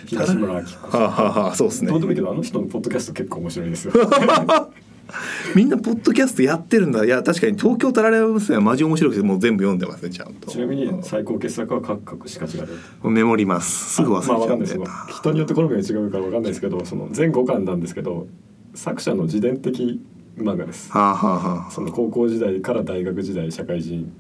[0.07, 0.81] 東村明子さん。
[0.81, 1.91] はあはあはあそうですね。
[1.91, 3.93] どうでもいいけどあの人のポッドキャスト結構面白いですよ
[5.55, 7.05] みんなポッドキャストやってるんだ。
[7.05, 10.51] いや確かに東京タラレバ娘はマジ面白くてもう全部読んでますねちゃんと。
[10.51, 12.59] ちなみに最高傑作はカクカクしか違
[13.05, 13.95] うメモります。
[13.97, 18.27] すぐ忘れちゃうんまあで人によって好みが違うからわかんないですけどその全5巻なんですけど
[18.75, 20.01] 作者の自伝的
[20.39, 20.91] 漫画です。
[20.91, 21.71] はあはあはあ。
[21.71, 24.13] その高校時代から大学時代社会人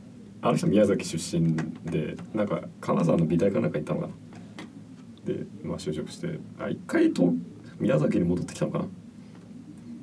[0.42, 4.12] あの人宮崎出身でなんか金沢の美大かなんか行ったのかな。
[5.24, 7.34] で、まあ、就職してあ一回と
[7.78, 8.84] 宮崎に戻ってきたのかな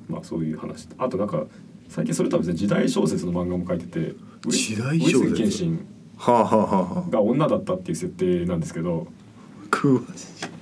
[0.10, 0.88] まあそういう話。
[0.98, 1.46] あとなんか
[1.89, 4.15] 最近それとは別に時代小説の漫画も書いてて
[4.46, 5.17] 上時代小説？
[5.20, 5.86] 上杉謙信
[6.17, 7.10] はあはあはあはあ。
[7.10, 9.08] が女だったっていう設定なんですけど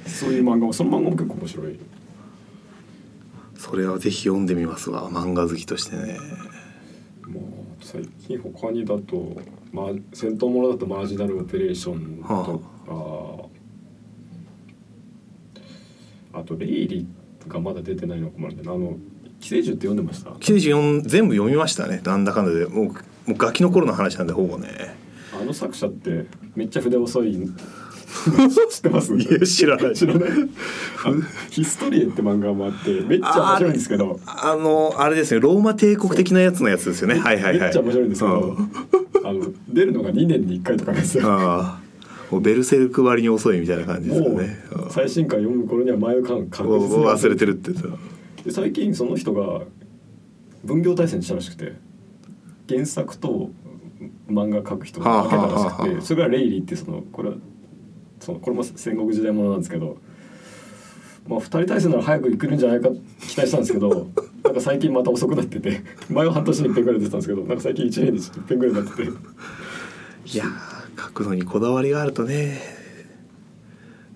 [0.05, 1.79] そういう漫画もその漫画も結構面白い。
[3.55, 5.09] それはぜひ読んでみますわ。
[5.09, 6.19] 漫画好きとしてね。
[7.27, 13.49] もう最近他にだと、まあ、戦闘ものだとマージナルオペレーションとか、
[16.39, 16.43] あ。
[16.43, 17.07] とレイリ
[17.47, 18.97] がまだ出てないのかもあるんであの
[19.39, 22.01] 寄生獣って読んでました？94全部読みましたね。
[22.03, 22.65] なんだかんだで。
[22.65, 22.91] もうも
[23.29, 24.95] うガキの頃の話なんでほぼね。
[25.39, 27.35] あの作者ってめっちゃ筆遅い。
[28.71, 29.13] 知ってます？
[29.15, 29.95] いや知らない。
[29.95, 30.29] 知らない。
[30.29, 31.11] あ
[31.49, 34.19] ヒストリエって漫画もあってめっちゃ面白いんですけど。
[34.25, 35.41] あのあれですね。
[35.41, 37.19] ローマ帝国的なやつのやつですよね。
[37.19, 37.59] はいはいはい。
[37.59, 39.27] めっちゃ面白いんですけど、うん。
[39.27, 41.85] あの出るのが2年に1回とかですよああ
[42.31, 44.59] もうベルセルク割に遅いみたいな感じですよね。
[44.71, 44.89] うん。
[44.91, 47.87] 最新刊読む頃には前の巻確実に忘れてるってさ
[48.45, 49.65] で最近その人が
[50.63, 51.73] 分業対戦したらしくて
[52.69, 53.49] 原作と
[54.27, 57.35] 漫画描く人が分けたらしくてそれがレイリーってそのこれは
[58.19, 59.97] そのこれも戦国時代ものなんですけど、
[61.27, 64.09] まあ、2人対戦なら早く行くんじゃないか期待したんですけど
[64.43, 69.09] なんか最近また遅くなってて前は半年に1遍ぐらい出てたんですけどなんか最近1年に1遍ぐらいになってて。
[70.27, 72.59] いやー書くのにこだわりがあるとね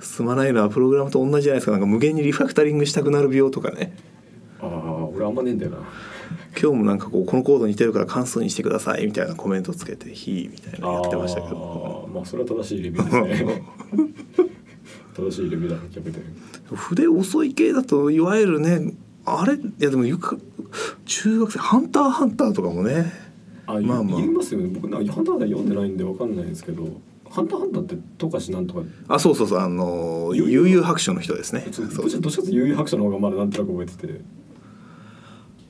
[0.01, 1.71] 進まないのはプログラムと同じじゃないですか。
[1.71, 3.95] なんか無限にリファクタリングしたくなる病とかね。
[4.01, 4.08] あ
[5.29, 5.77] あんまねえんだよな。
[6.61, 12.05] 今日もなんかこうこのコード似てるから関数にしてくださいみたいなコメントつけて「ひ」みたいなのやってましたけど。
[12.07, 13.63] あーまあそれは正しいレビューですね
[15.15, 16.23] 正しいレビューだなキャプテン
[16.75, 18.93] 筆遅い系だといわゆるね
[19.25, 19.55] あれ？
[19.55, 20.37] いやでもゆか
[21.05, 23.11] 中学生「ハンターハンター」とかもね。
[23.65, 24.19] あ、まあまあ。
[24.19, 24.69] 言いますよね。
[24.73, 26.87] 僕なんかハンターハンター読んでないんでわかんないんですけど。
[27.29, 28.81] ハンターハンターって富樫なんとか。
[29.07, 29.59] あそうそうそう。
[29.59, 31.65] あの悠々悠々白書の人ですね。
[31.65, 34.21] どっちかというと悠々白書の方がまだなんとなく覚えてて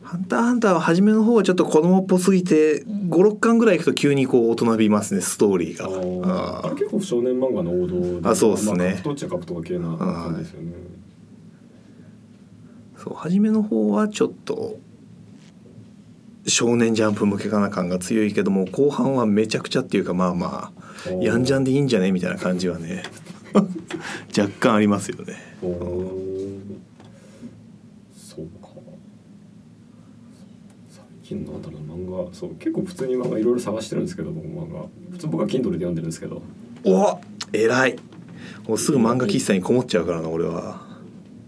[0.09, 6.61] ハンターハンターは初めの方はちょっと子供っぽすぎて56巻ぐらいいくと急にこう大人びますねストーリーあがー。
[6.63, 8.77] あれあ結構少年漫画の王道であそうっすね。
[8.77, 10.73] まあ、格闘っちゃ格闘系な感じですよね。
[12.97, 14.79] そう初めの方はちょっと
[16.47, 20.71] 少年ジャンプ向けかな感が強いけども後半はめちゃくちゃっていうかまあま
[21.07, 23.03] あやんじゃんでいいんじゃねみたいな感じはね
[24.35, 25.35] 若干ありますよね。
[25.61, 26.09] おー
[28.11, 28.69] そうか
[31.29, 34.87] 最近のあたりの漫画そう結構普通に漫画いろいろ探してるんですけど僕漫画。
[35.11, 36.41] 普通僕は Kindle で読んでるんですけど。
[36.83, 37.19] お
[37.53, 37.99] 偉い。
[38.67, 40.87] もうすぐ漫画喫茶にこもっちゃうからな俺は。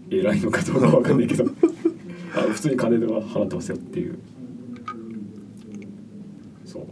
[0.08, 1.46] 偉いのかどうかわかんないけど。
[2.36, 4.18] あ普通に金では払ってますよっていう。
[6.64, 6.82] そう。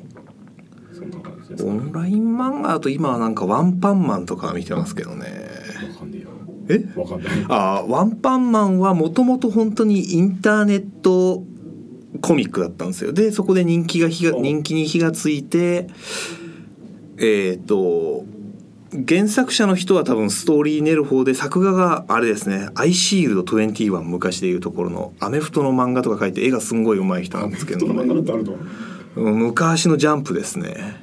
[0.93, 1.73] そんな感じですか。
[1.73, 5.27] ねオンライン漫画だと今はなんかワンパンマンとか見てますけどね。
[5.93, 6.25] わかんね
[6.69, 6.99] ええ？
[6.99, 7.33] やわかんない。
[7.49, 11.45] あワンパンマンはもともと本当にインターネット
[12.21, 13.13] コミックだったんですよ。
[13.13, 14.41] でそこで人気が火がお。
[14.41, 15.89] 人気に火がついて
[17.19, 18.25] えっ、と
[19.07, 28.59] 原作者の人は多分ストーリー練る方で作画があれですね「アイシールド21」昔でいうところのアメフトの漫画とか描いて絵がすんごい上手い人なんですけど、そんな漫画だってあると
[29.17, 29.31] う。
[29.31, 30.97] ん昔のジャンプですね。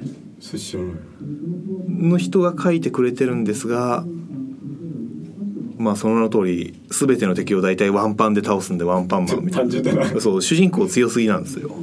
[1.88, 4.04] の人が書いてくれてるんですが
[5.78, 10.12] まあその名の通り全ての敵を大体ワンパンで倒すんでワンパンマンみたいな。
[10.12, 10.20] な。
[10.20, 11.68] そう主人公強すぎなんですよ。
[11.68, 11.78] なる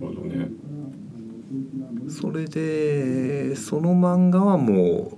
[0.00, 0.48] ほどね。
[2.08, 5.12] それでその漫画はも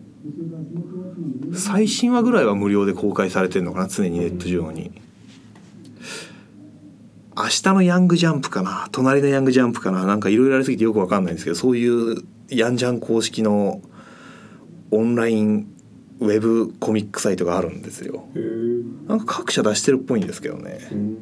[1.51, 4.91] う最新話ぐらいは無料で公開されてるのかな常にネット上に。
[7.35, 13.81] 明日のヤングジャンプかな隣のヤングジャンプかななんかいろいろありすぎてよくわかんないんですけどそういうヤンジャン公式の
[14.93, 15.67] オンライン
[16.21, 18.29] ウェブコミックサイトがあるんですよ。
[19.09, 20.89] なんか各社出してるっぽいんですけどね。
[20.93, 21.17] うん。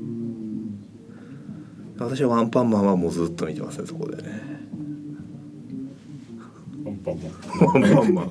[1.98, 4.42] 私はワンパンマンはもうずっと見てますねそこでね。
[6.86, 7.28] アンパンマ
[7.78, 7.82] ン。
[7.82, 8.30] ワンパンマン。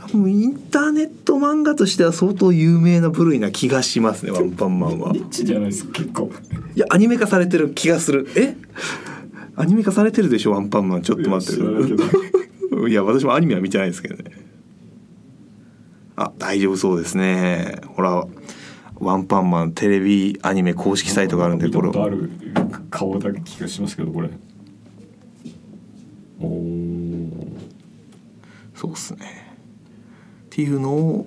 [0.00, 5.12] 多分インターネット漫画としては相当有名な部類な気がしますねワンパンマンは。
[5.12, 6.30] ニッチじゃないですか結構。
[6.74, 8.28] いやアニメ化されてる気がする。
[8.36, 8.56] え？
[9.56, 11.02] アニメ化されてるでしょワンパンマン。
[11.02, 11.64] ちょっと待ってい。
[11.64, 12.45] や知らな
[12.88, 14.30] いや私もアニメは見てないですけどね。
[16.16, 17.80] あ大丈夫そうですね。
[17.94, 18.26] ほら
[18.98, 21.90] ワンパンマンテレビアニメ公式サイトがあるんでこれ。
[22.00, 22.30] ある
[22.90, 24.30] 顔だけ気がしますけどこれ。
[26.40, 27.46] おー。
[28.74, 29.56] そうっすね。
[30.46, 31.26] っていうのを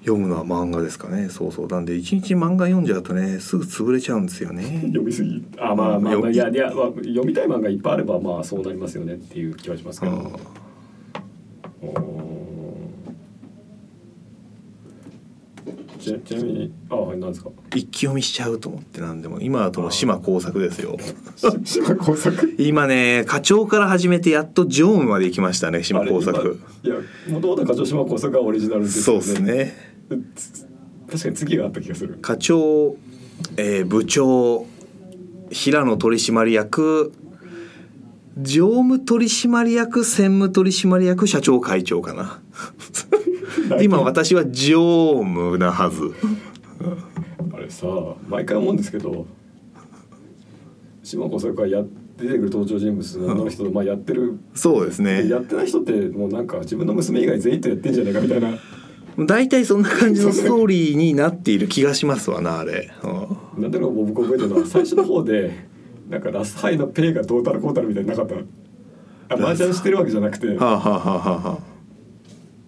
[0.00, 1.28] 読むのは漫画ですかね。
[1.28, 1.66] そうそう。
[1.68, 4.80] なんで一日漫画読んじゃうとねすぐ潰れちゃうんですよね。
[4.82, 5.44] 読みすぎ。
[5.58, 10.12] あまあまあ、いやいや、まあ、読みたい漫画いっぱいあればまあそうなりますよねっていう気はしますけど。
[10.12, 10.65] お
[16.06, 17.50] ちなちなみにあはい何ですか？
[17.74, 20.96] 一気読みしちゃうと思ってなんでも今だともう島工作ですよ。
[21.64, 22.54] し島工作？
[22.58, 26.58] 今ね課長から始めてやっと常務まで行きましたね島工作。
[26.84, 26.94] いや
[27.28, 29.74] もともと課長島工作がオリジナルですよそうですね。
[30.36, 30.66] つ
[31.08, 32.18] 確かに次があった気がする。
[32.22, 32.96] 課長、
[33.56, 34.66] えー部長
[35.50, 37.12] 平野取締役
[38.42, 42.40] 常務取締役専務取締役社長会長かな
[43.82, 46.12] 今私は常務なはず。
[47.52, 47.86] あれさ
[48.28, 49.26] 毎回思うんですけど
[51.02, 51.82] 島工作がや
[52.16, 55.28] 出てくる登場人物の人と、まあ、やってるそうですね。
[55.28, 58.58] やってない人ってもうなんか自分の娘以外全員とやってんじゃないかみたいな。
[59.18, 63.62] 大体そんな感じのストーリーになっている気がしますわなあれ、うん。
[63.62, 65.66] なんだろう僕覚えてるのは最初の方で
[66.08, 70.48] なんかラスハイのペイがどうたらこうたらみたいになかったあ麻雀してるわけじゃなくて。
[70.48, 71.75] なんかはあ、はあはあ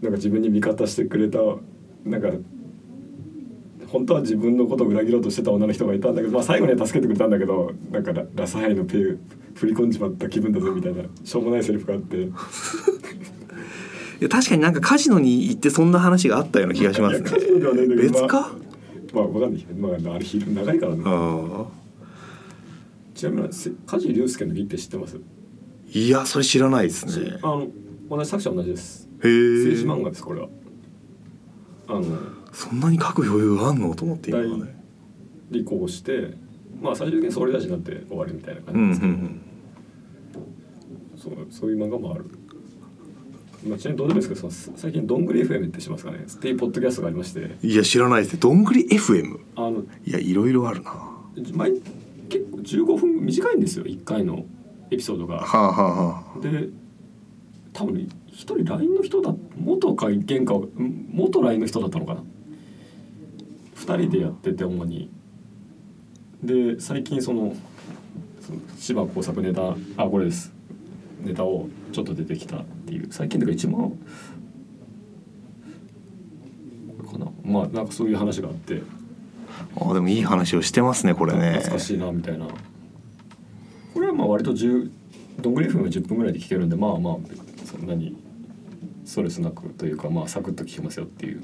[0.06, 1.38] はあ、自分に味方してくれた
[2.04, 2.30] なんか
[3.88, 9.18] 本当は自分のことを裏切ろうとしてた女の人がいたんだけど、まあ、最後には助けてくれたんだけどなんかララスハイのペイ
[9.54, 12.16] 振り込んじまった気分だぜみたいなしょうもないセリフがあって。
[14.20, 17.30] いや確かになんかカジノに行ってそんな話があったような気がしますね。
[17.30, 18.52] カジノではないんだけど別か、
[19.14, 21.02] まあわかんない、まあ、あれ昼長いからね。
[23.14, 25.18] ちなみにせ梶龍介の儀って知ってます？
[25.92, 27.38] いやそれ知らないですね。
[27.42, 27.68] あの
[28.10, 30.48] 同じ作者同じです政治漫画ですこれは。
[31.88, 32.04] あの
[32.52, 34.74] そんなに書く余裕があんのと思って今大まで
[35.50, 36.34] 立候補して
[36.82, 39.40] まあ最終的に総理大臣になって終わりみたいな感うんじですけど、うんうん
[41.16, 42.26] そうそういう漫画もある、
[43.66, 46.18] まあ、ちなみにどうでもいいですけどその最近どんぐり FM ってしますかね？
[46.18, 47.56] っていうポッドキャストがありまして。
[47.60, 48.34] いや知らないです。
[48.34, 50.90] ねどんぐり FM あのいやいろいろあるな。
[50.90, 51.18] は
[51.54, 51.72] 毎
[52.28, 53.84] 結構15分短いんですよ。
[53.84, 54.44] 1回の
[54.92, 55.42] エピソードが。
[55.42, 56.40] あはあはあ。
[56.40, 56.68] で
[57.72, 58.08] 多分
[58.38, 62.22] 一人 LINE の人だ元か現かん元 LINE の人だったのかな
[63.74, 65.10] ？2人でやってて主に。
[66.44, 67.52] で最近その
[68.78, 70.52] 芝工作ネタあこれです。
[71.20, 73.08] ネタをちょっと出てきたっていう。
[73.10, 73.96] 最近だから一番こ
[77.02, 77.26] れかな？
[77.42, 78.82] まあなんかそういう話があって。
[79.80, 81.54] あでもいい話をしてますねこれね。
[81.54, 82.46] 懐かしいなみたいな。
[83.94, 84.92] これはまあ割と10
[85.40, 87.16] どんぐり分は10分ぐらいで聞けるんでまあまあ
[87.64, 88.16] そんなに
[89.08, 91.42] ストレスなくというかまあサクッと聞けますよっていう。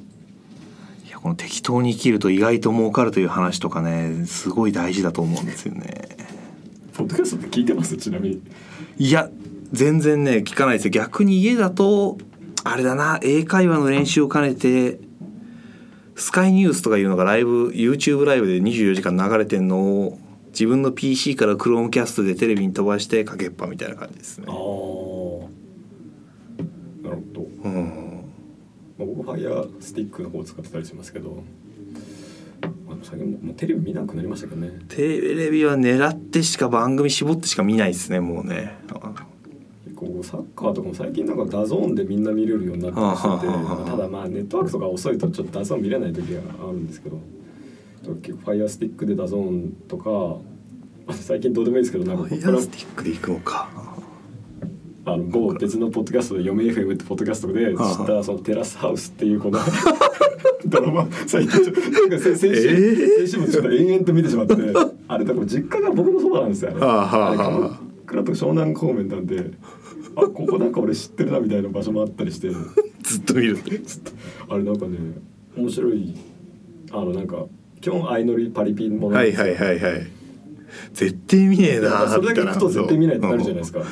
[1.07, 6.09] いやこの適当に生きると意外と儲かるという話とかねすごい大事だと思うんですよね。
[6.93, 7.97] ポッドキャストって聞いてます？
[7.97, 8.43] ちなみに。
[8.99, 9.31] いや
[9.73, 10.91] 全然ね聞かないですよ。
[10.91, 12.19] 逆に家だと
[12.65, 15.01] あれだな英会話の練習を兼ねて
[16.17, 24.45] スカイニュースとかいうのがライブ YouTube ライブで24時間流れてんのを自分の PC から Chromecast でテレビに飛ばしてかけっぱみたいな感じですね。
[24.49, 24.53] あ
[29.31, 31.43] ファイヤースティックの方を使ってたりしますけど
[33.03, 34.71] 最近もうテレビ見なくなりましたけどね。
[34.89, 38.79] テレビは狙ってしか番組絞ってしか見ないですねもうね。
[39.85, 47.19] 結構サッカーとかも最近なんか DAZN でみんな見れるようになってましてはあはあはあただまあネットワークとか遅いとちょっと DAZN 見れない時があるんですけど
[48.23, 50.39] 結構ファイヤースティックで DAZN とか
[51.13, 53.69] 最近どうでもいいですけどなんかファイヤースティックで行くのか
[55.07, 59.59] あの某別のポッドキャストで「嫁 FM」ってポッドキャストで知はあったそのテラスハウスっていうこの
[60.67, 61.07] ドラマ。
[61.27, 61.69] 最近な
[62.07, 64.55] んか先先週、えー先週もちょっと延々と見てしまって
[65.09, 66.81] あれ多分実家が僕のそばなんですよあれ。
[66.81, 69.51] はあはあ倉と湘南方面なんで
[70.17, 72.49] あここなんか俺知ってるなみたいな場所もあったりして
[73.03, 73.59] ずっと見る。
[74.49, 74.97] あれなんかね
[75.57, 76.15] 面白い。
[76.93, 77.45] あのなんか
[77.83, 80.07] 基本相乗りパリピンものはいはいはいはい。
[80.95, 83.83] 絶対見ねえなそれだけ聞くと絶対見ないってなるじゃないですか。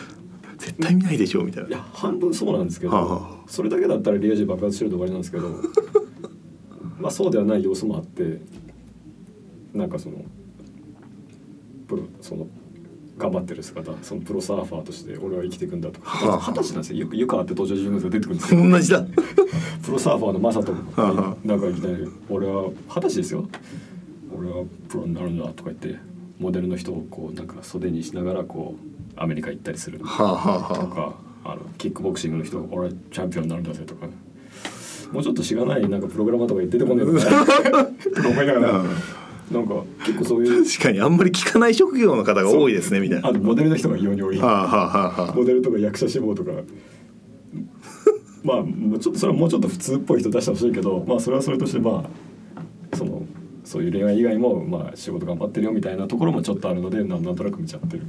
[0.77, 1.69] 絶対見ないでしょみたいな。
[1.69, 3.45] いや半分そうなんですけど、はあはあ。
[3.47, 5.49] それだけだったらリア充爆発してると終わりなんですけど
[7.01, 8.41] まあそうではない要素もあって
[9.75, 10.25] なんかその
[11.89, 12.47] プロその
[13.19, 17.01] 頑張ってる姿そのプロサーファーとして俺は生きていくんだとかはあ二十歳なんですよ。
[17.01, 19.05] よく湯川って登場人物が出てくるんですけど同じだ。
[19.85, 20.73] プロサーファーのマサト
[21.45, 23.49] なんかいきなり「俺は二十歳ですよ。
[24.37, 25.99] 俺はプロになるんだ」とか言って
[26.39, 34.07] モデルの人をこうなんか袖にしながらこうアメリカ行ったりするはあはあはとかあのキックボクシングの人俺はチャンピオンになるんだぜとか。
[35.13, 37.31] もうちょっとしがないなんかプログラマーとか出てこねえのか
[37.71, 37.85] な。
[37.93, 38.71] とか思いながら。
[38.79, 38.89] うん。
[39.53, 39.75] なんか
[40.07, 40.65] 結構そういう。
[40.65, 43.29] 確かにあんまり聞かない職業の方が多いですねみたいな。
[43.29, 44.39] あとモデルの人が異様に多い。
[44.39, 46.53] はあはあモデルとか役者志望とか。
[48.43, 52.05] まあもうちょっとそれはもうちょっと普通っぽい人出してほしいけどまあそれはそれとしてま
[52.55, 53.23] あその
[53.65, 58.03] そういう恋愛以外もまあ仕事頑張ってるよみたいなところもちょっとあるのでなんとなく見ちゃってる。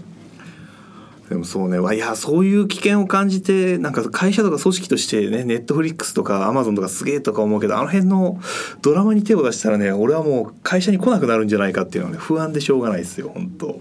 [1.33, 8.39] あでもそうねいやそういう危険を感じてなんか会社とか組織としてねネットフリックスとかアマゾンとかすげえとか思うけどあの辺の
[8.81, 13.79] ドラマに手を出したらね俺はもう会社に来なくなるんじゃないかっていうのはね不安でしょうがないですよ本当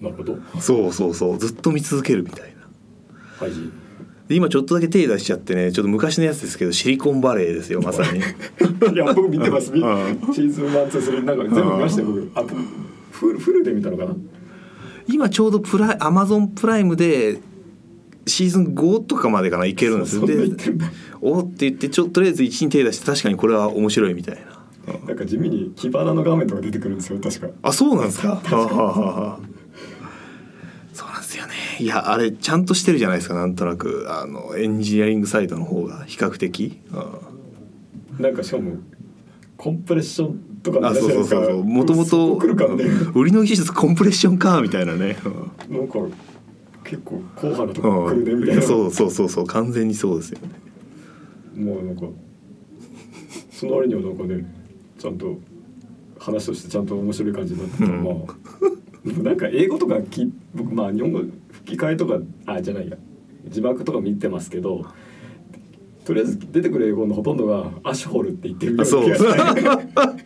[0.00, 0.38] なるほど。
[0.60, 2.54] そうそうそうずっと見続けるみたい
[3.40, 3.52] なはい。
[4.28, 8.18] で今ちょっとだけ手出しちゃってねちょっと昔のやつですけどシリコンバレーですよまさに
[8.92, 9.70] いや僕見てます。
[9.70, 12.30] みシうんーズンワンツースリーなんか全部見ましたよ僕。
[12.34, 12.44] あ
[13.12, 14.14] フルフルで見たのかな？
[15.08, 17.38] 今ちょうどプライアマゾンプライムで
[18.26, 20.20] シーズン5とかまでかないけるんです。
[20.24, 20.34] で。
[21.20, 24.56] おって言ってちょとりあえず1に手出して確かにこれは面白いみたいな。
[25.06, 27.48] なんか地味に火花の画面とか出てくるんですよ確か。
[27.62, 28.36] あそうなんですか。
[28.36, 29.40] はあはあはあ
[30.92, 31.52] そうなんですよね。
[31.78, 34.06] いやあれちゃんとしてるじゃないですかなんとなく。
[34.08, 36.80] あのエンジニアリングサイトの方が比較的。
[36.92, 38.22] うん。
[38.22, 38.76] なんかしかも
[39.56, 41.64] コンプレッションとかあそうそうそうそう。
[41.64, 42.38] もともと。
[43.14, 45.16] 売りの技術コンプレッションかみたいなね。
[45.68, 45.98] うんなんか
[46.84, 48.62] 結構硬派なとこ来るねみたいな。
[48.62, 49.46] そうそうそうそう。
[49.46, 51.62] 完全にそうですよね。
[51.62, 52.06] もうなんか
[53.50, 54.44] その割にはなんかね
[54.98, 55.38] ちゃんと
[56.18, 58.04] 話としてちゃんと面白い感じになってた、うん。
[58.04, 62.96] まあなんか英語とかき僕まあ日本語吹き替えとかあじゃないや。
[63.48, 64.84] 字幕とか見てますけど
[66.04, 70.24] とりあえず出てくる英語のほとんどが「アシュホル」って言ってるような気がして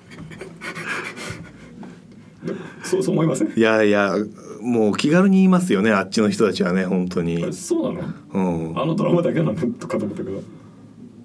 [2.83, 3.53] そうそう思いません？
[3.55, 4.15] いやいや
[4.61, 7.53] もう気軽に言いますよねあっちの人たちはね本当に。
[7.53, 8.01] そうな
[8.33, 8.69] の？
[8.71, 10.43] うん、あのドラマだけなのとかと思ったけど。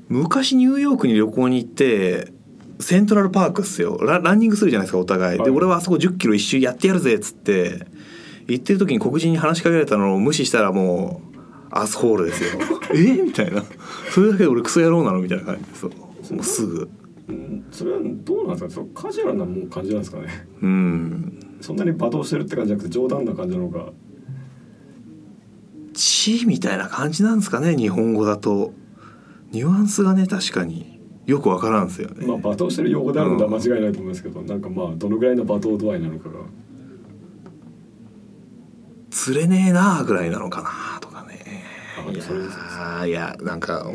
[0.08, 2.32] 昔ニューヨークに旅行に行って
[2.80, 3.98] セントラルパークっすよ。
[4.02, 5.46] ラランニングするじゃないですかお互い、はい。
[5.46, 7.88] で俺はあそこ1 0キロ一周やってやるぜっつって
[8.48, 11.38] 行ってる時に黒人に話しかけられたのを無視したらもう
[11.72, 12.50] アスホールですよ。
[12.94, 13.22] え？
[13.22, 13.64] みたいな。
[14.12, 15.20] それだけで俺クソ野郎なの？
[15.22, 15.68] みたいな感じで。
[15.80, 16.34] そう。
[16.36, 16.82] もうすぐ。
[16.82, 16.90] うん
[17.72, 20.28] それはどうなんですかそうカジュアルなもう感じなんですかね？
[20.62, 21.58] うん。
[21.62, 23.92] そんなに罵倒してるって感じじゃなくて冗談な感じなのか
[25.94, 27.76] 地みたいな感じなんですかね？
[27.76, 28.74] 日本語だと。
[29.52, 31.00] ニュアンスがね確かに。
[31.26, 36.36] よくわからんですよね、まあ罵倒してる用語であるのは間違いないと思いますけど、なんかまあどのぐらいの罵倒度合いなのかが。
[39.10, 40.70] 釣れねえなあぐらいなのかな
[42.06, 43.86] とかねああそれですあーいやなんか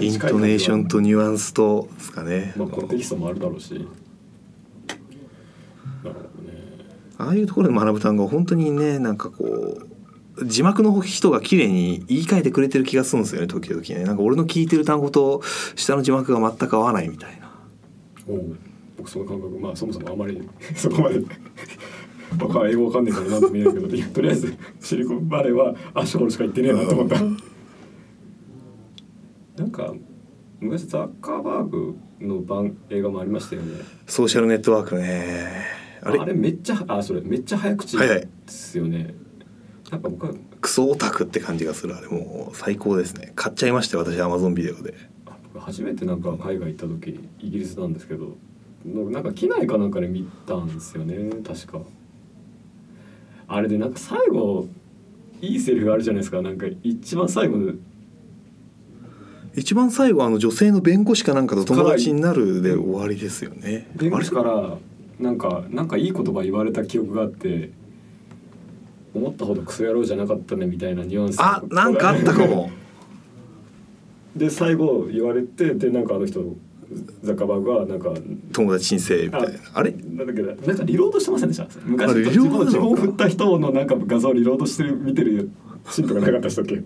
[0.00, 3.74] イントネーションとニュアンスとですかね、まあこのテキストもあるだろうし。
[3.74, 3.88] なる
[6.02, 6.28] ほどね。
[7.18, 14.04] ああいうところで学ぶ単語は本当にねなんかこう字幕の人が綺麗に言い換えてくれてる気がするんですよね時々ね。
[14.04, 15.42] なんか俺の聞いてる単語と
[15.76, 17.50] 下の字幕が全く合わないみたいな。
[18.26, 18.56] おう
[18.96, 21.20] 僕その感覚まあそもそもあまり そこまで
[22.38, 27.20] バカ英語わかんねえからなんとも言えないけど とりあえずシリコンバレーはアショールしか言ってねえなと思った。
[29.56, 29.94] なんか
[30.60, 33.78] 昔ザッカーバーグの版映画もありましたよね。
[34.06, 35.48] ソーシャルネットワークね。
[36.02, 36.18] あれ？
[36.18, 38.08] あれめっちゃあそれめっちゃ早口はい。
[38.08, 39.14] はいですよね、
[39.90, 42.08] なんか僕はクソオタクって感じがするあれ。
[42.08, 43.32] もう最高ですね。
[43.36, 44.94] 買っちゃいましたよ私アマゾンビデオで。
[45.56, 48.36] 初めてなんか海外行った時イギリスなんですけど
[48.84, 51.78] のなんか機内かなんかで見たんですよね確か
[53.54, 54.66] あれでなんか最後
[55.40, 56.42] いいセリフあるじゃないですか。
[56.42, 57.72] なんか一番最後の。
[59.54, 63.88] 一番最後あの女性の弁護士かなんかと友達になるで終わりですよね。
[63.94, 64.76] 弁護士から
[65.20, 67.70] なんかなんかいい言葉言われた記憶があって
[69.14, 71.36] 思ったほどクソ野郎じゃなかったねみたいなニュアンス。
[71.40, 72.72] あなんかあったかも。
[74.34, 76.40] で最後言われてでなんかあの人
[77.22, 78.12] ザッカーバーグがなんか
[78.52, 79.48] 友達申請みたいな。
[79.74, 79.90] あれ？
[79.92, 81.66] なんだっけななんかリロードしてませんでした？
[81.84, 85.50] 昔自分自分を振った人のなんか画像をリロードしてる見てる
[85.90, 86.82] シーンとかなかったでしたっけ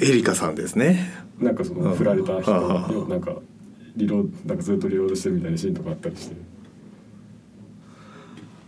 [0.00, 1.10] エリカさんですね。
[1.38, 3.36] なんかそのうん振られた人をなんか
[3.96, 6.36] リロードなんかずっとリロードしてるみたいなシーンとかあったりして。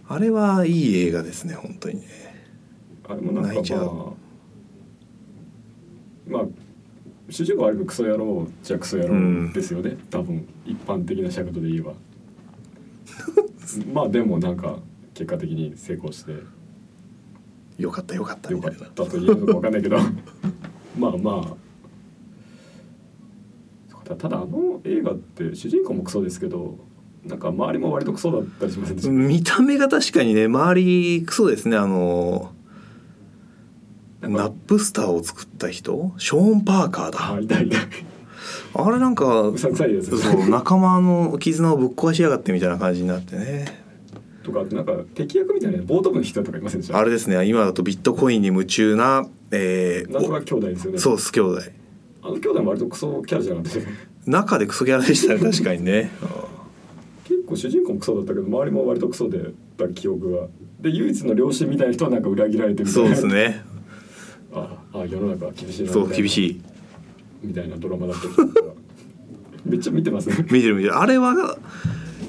[0.07, 2.07] あれはいい映画ですね本当にね。
[3.09, 3.75] あれもなんか
[6.27, 6.43] まあまあ
[7.31, 11.93] 主人公はあれもクソ野郎じゃクソ野郎ですよね、多分一般的な尺度で言えば。
[13.93, 14.79] まあでもなんか
[15.15, 16.33] 結果的に成功して。
[17.79, 19.97] よかったよかったよかっみたと言えるのか分かんないけど。
[20.99, 21.65] まあまあ。
[24.05, 26.79] たただあの映画って主人公もクソですけど
[27.25, 32.53] なんか周りも割とクソだったりしませんでした、見た目が確かにね周りクソですねあの
[34.21, 36.13] なんかナップスターを作った人？
[36.19, 37.19] ショーン・パーカーだ。
[38.77, 43.83] ああれなんかうさんくさいやつそう仲間の絆をぶっ壊しやがってみたいな感じになってね。
[44.43, 46.99] とかなんか敵役みたいなボート部の人とかいませんでした？
[46.99, 47.45] あれですね。
[47.47, 50.97] 今だとビットコインに夢中な、えーなんとか兄弟ですよね。
[50.97, 51.61] おそうっす兄弟。
[52.23, 55.41] あの兄弟も割とクソキャラじゃなかったですね中でクソキャラでしたね。
[55.51, 56.11] 確かにね。
[57.25, 59.39] 結構主人公もクソだったけど周りも割とクソで
[59.79, 60.47] た記憶が。
[60.81, 63.63] で唯一の両親みたいな人はなんか裏切られてみたそいうなですね
[64.55, 66.61] ああ世の中は厳しいなそうみたいな厳しい。
[67.43, 68.53] みたいなドラマだったりとか
[69.67, 70.37] めっちゃ見てますね。
[70.51, 70.97] 見てる見てる。
[70.99, 71.59] あれは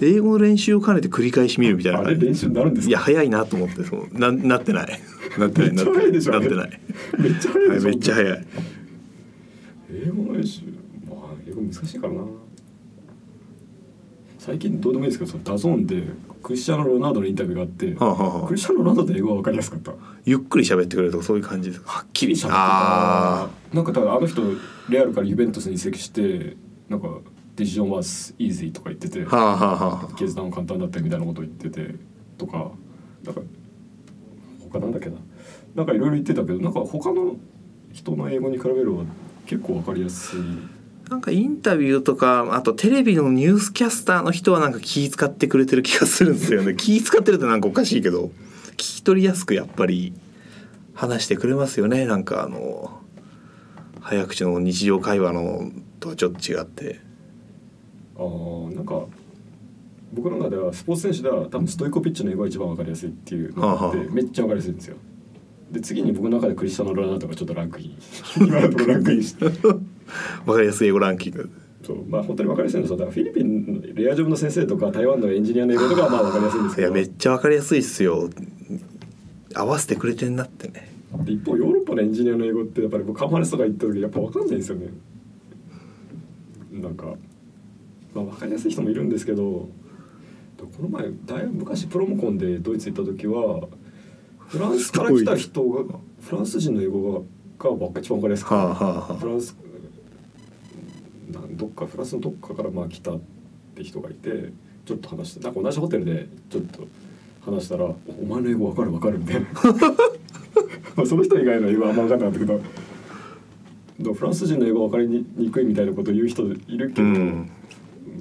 [0.01, 1.99] 英語の練習を兼ねて繰り返し見るみたいな。
[1.99, 2.89] あれ練習になるんですか？
[2.89, 4.19] いや早いなと思ってそう。
[4.19, 4.99] ななってない。
[5.37, 5.73] なってない。
[5.73, 6.31] なってめっちゃ早いでしょ。
[6.33, 6.79] なってない。
[7.19, 7.85] めっちゃ早いでしょ。
[7.87, 8.45] はいめっちゃ早い。
[9.91, 10.61] 英語の練習
[11.07, 11.17] まあ
[11.47, 12.19] 英語難しいからな。
[14.39, 16.03] 最近どうでもいいですけどその DAZN で
[16.45, 18.47] クリスチャーノ・ロナウドのインタビューがあって、はあはあはあ。
[18.47, 19.93] クリスチャーノ・ロナウドの英語は分かりやすかった？
[20.25, 24.43] ゆっくり喋ってくれるとかそういう感じですはっきり喋ってあたなんかだからあの人
[24.87, 26.55] レアルからユベントスに移籍して
[26.87, 27.07] なんか
[27.55, 30.13] ディシジョンはイージーとか言っててあはあはあはあ。
[30.13, 31.95] 決断は簡単だったみたいなことを言ってて
[32.37, 32.69] とか
[33.23, 33.41] なんか
[34.71, 35.15] 他なんだっけな？
[35.73, 37.37] なんかいろいろ言ってたけどなんか他の
[37.91, 39.03] 人の英語に比べれば
[39.47, 40.39] 結構分かりやすい
[41.09, 46.73] なんかインタビューとかあとテレビのニュースキャスターの人はなんか気使ってくれてる気がするんですよね。
[46.77, 48.31] 気使ってるってなんかおかしいけど。
[48.75, 50.13] 聞き取りやすくやっぱり
[50.93, 52.05] 話してくれますよね。
[52.05, 52.99] なんかあの
[54.01, 56.99] 早口の日常会話のとはちょっと違って。
[58.17, 59.05] あーなんか
[60.13, 64.97] 僕の中ではスポーツ選手では多分ストイコピッチの英語が一番分かりやすいっていうのがあってめっちゃ分かりやすいんですよ。
[65.71, 67.97] で次に僕の中でクリスチャーノ・ロナウドがちょっとランクイン。
[68.45, 69.45] 今のところランクインして
[70.45, 71.49] わかりやすい英語ランキング。
[71.83, 76.87] そうまあ本当に分かりやすいのらフィリピンのレアジョブの先生とか台湾のエンジニアの英語とかはまあ分かりやすいんですけど。
[76.87, 78.29] いやめっちゃわかりやすいっすよ。
[79.53, 80.91] 合わせてくれてんなってね。
[81.23, 84.87] で一方ヨーロッパのエンジニアの英語ってやっぱり僕カンファレンスとか行った時やっぱ分かんないんですよね。
[86.71, 87.05] なんか、
[88.13, 89.69] まあ、分かりやすい人もいるんですけどこ
[90.81, 93.67] の前大昔プロモコンでドイツ行った時は
[94.47, 97.19] フランスから来た人がフランス人の英語が
[97.57, 99.15] が一番分かりやすくて、はあはあはあ。
[99.15, 99.55] フランス
[101.51, 103.19] どっかフランスのどっかからまあ来たっ
[103.75, 104.51] て人がいて
[104.85, 106.87] ちょっと話してなんか同じホテルでちょっと
[107.41, 109.47] 話したら「お前の英語分かる分かる」みたいな。
[110.95, 112.45] まあその人以外の英語はあんま分かんなかったけ
[113.99, 117.49] どフランス人の英語分かりにくいみたいなことを言う人いるけど、うん。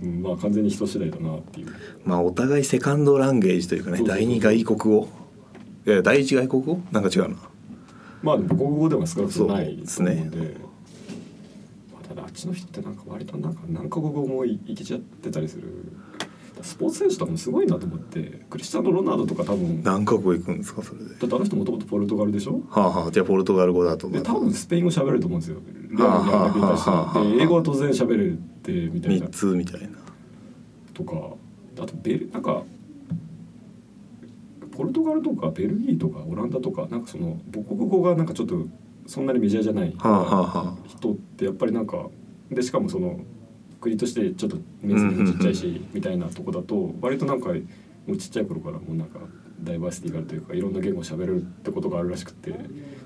[0.02, 1.68] うんまあ完全に人次第だなっていう。
[2.04, 5.08] まあお互いセカンドランゲージというかね第二外国語。
[5.86, 6.80] いや第一外国語？
[6.90, 7.36] なんか違うな。
[8.22, 10.36] まあ母国語でも少なくともないと思うんで。
[10.36, 10.73] そうでまあ、ただあ
[12.34, 15.68] っちの人ってなんか割となんか何カ国語もいいけちゃってたりする。
[16.62, 18.44] スポーツ選手とかもすごいなと思って。
[18.48, 19.82] クリスチャン・ロナウドとか多分。
[19.82, 21.06] だ何カ国行くんですかそれで？
[21.06, 22.60] ってあの人もともとポルトガルでしょ？
[22.70, 25.58] はあはあじゃあポルトガル語だとで多分スペイン語喋れると思うんですよ。
[25.90, 29.26] レアルにあれだけいたしはあはあはあで英語は当然喋れるってみたいな。
[29.26, 29.98] 3つみたいな
[30.94, 31.12] とか
[31.80, 32.62] あとベルなんか
[34.76, 38.66] ポルトガルとかベルギーとかオランダとかなんかその母国語がなんかちょっと
[39.06, 42.08] そんなにメジャーじゃないはあはあは人ってやっぱりなんか
[42.50, 43.20] でしかもその
[43.80, 47.54] 国としてちょっと面積もちっちゃいしみたいなとこだと割となんかも
[48.08, 49.18] うちっちゃい頃からもうなんか
[49.62, 52.54] ダイバーシティがあるというかいろんな言語を喋れるってことがあるらしくて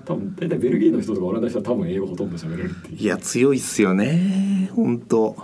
[0.05, 2.97] 多分大体ベルギーの人とかオランダの人は多分英語ほとんど喋れるっていう。
[2.97, 5.35] いや強いっすよね本当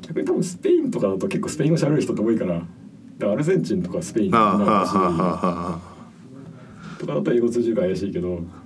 [0.00, 2.62] 逆に多分スペインとかだと結構スペイン語喋れる人って多いから
[3.20, 5.80] アルゼンチンとかスペインとか
[7.06, 8.40] だと英語通じるから怪しいけど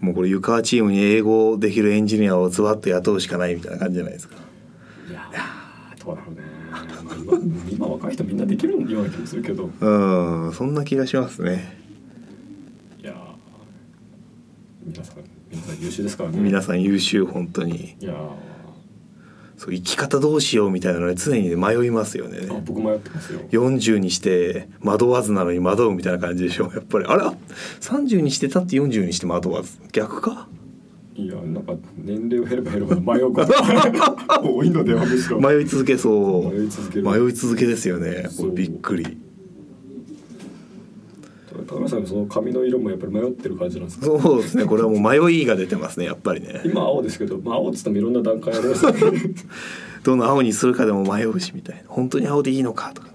[0.00, 4.36] もうこれ湯川チームに英語できるエンジニアをズバッと雇うしかないみたいな感じじゃないですか。
[5.10, 6.78] いやーどうだろうね、ま
[7.34, 9.64] あ、今今若い人みんなできるような気もするけど。
[9.80, 11.76] うんそんな気がしますね。
[13.02, 13.16] いやー
[14.84, 15.16] 皆さん
[15.50, 16.38] 皆さん優秀ですからね。
[16.38, 17.96] 皆さん優秀本当に。
[18.00, 18.47] いやー
[19.58, 22.38] そう生き方どうしようみたいなのに常にね迷いますよね。
[22.48, 23.40] あ僕迷ってますよ。
[23.50, 26.70] 40にして惑わずなのに惑うみたいな感じでしょ。
[26.74, 27.04] やっぱり。
[27.06, 27.22] あれ
[27.80, 29.72] ？30にしてたって40にして惑わず。
[29.92, 30.48] 逆か？
[31.16, 33.52] いやなんか年齢を減れば減るほど迷うこと。
[33.52, 35.40] が 多いのではむしろ。
[35.40, 36.54] 迷い続けそう。
[36.56, 37.02] 迷い続ける。
[37.04, 38.28] 迷い続けですよね。
[38.54, 39.18] びっくり
[41.68, 44.06] 高村さんのその髪の色もやっぱり迷ってる感じなんですか？
[44.06, 46.62] そうですねこれはもう迷いが出てますねやっぱりね。
[46.64, 49.20] 今青ですけど、まあ、青っつってもいろんな段階ありますよね
[50.02, 51.82] どの青にするかでも迷うしみたいな。
[51.88, 53.14] 本当に青でいいのかとかね。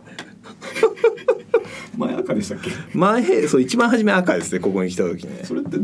[1.97, 2.71] 前赤でしたっけ？
[2.93, 5.41] 前そう一番初め赤ですねここに来た時ね。
[5.43, 5.77] それって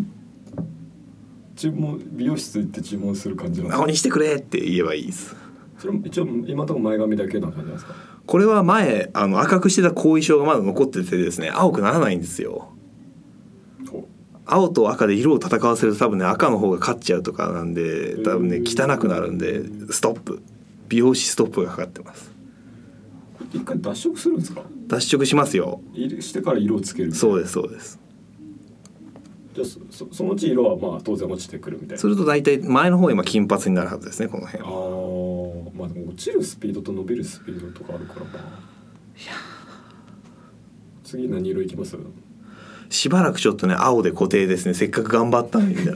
[1.55, 3.81] 注文美容室行って注文する感じなんですか？
[3.81, 5.35] 青にしてくれって言えばいいです。
[5.77, 7.95] それも一応今のところ前髪だけな感じなんですか？
[8.29, 12.69] これは前あの赤くしてた後遺症がまだ残っててですね青くならないんですよ。
[13.89, 14.07] ほ
[14.45, 20.43] 青と赤で色を戦わせると多分ね赤の方が勝っちゃうとかなんで多分ねへ汚ーくなるんでストップ。
[20.89, 22.31] 美容師ストップがかかってます。
[23.41, 24.61] う一回脱色するんですか？
[24.85, 25.81] 脱色しますよ。
[25.95, 27.99] 色してから色をつけるそうですそうです
[29.63, 31.97] じゃあそそそのうち色はまあ当然落ちてくるみたいな。
[31.97, 34.63] すると大体前の方今金髪になるはずですねこの辺。
[34.63, 38.69] あはーまあでも落ちるスピードと伸びるスピードとかあるからまあ。
[41.03, 41.97] 次何色いきます？
[42.89, 44.73] しばらくちょっとね青で固定ですね。
[44.73, 45.95] せっかく頑張ったのにみたいな。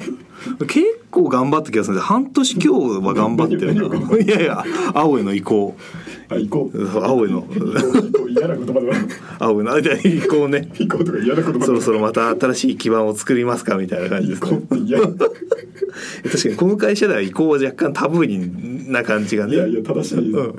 [0.67, 2.69] 結構頑張った気がするんで半年今日
[3.05, 5.75] は頑張ってるいやいや青への移行
[6.33, 6.99] あ行こう。
[6.99, 7.47] 青への。
[8.29, 9.07] 嫌な言葉だな
[9.39, 10.69] 青への移行ね。
[10.79, 14.61] 移行とか嫌な言葉そろそろまた新しい基盤を作りますかみたいな感じ移ですね。
[16.23, 19.55] 確かにこの会社では移行は若干タブーにな感じがね。
[19.55, 20.53] いやいや正しいうん。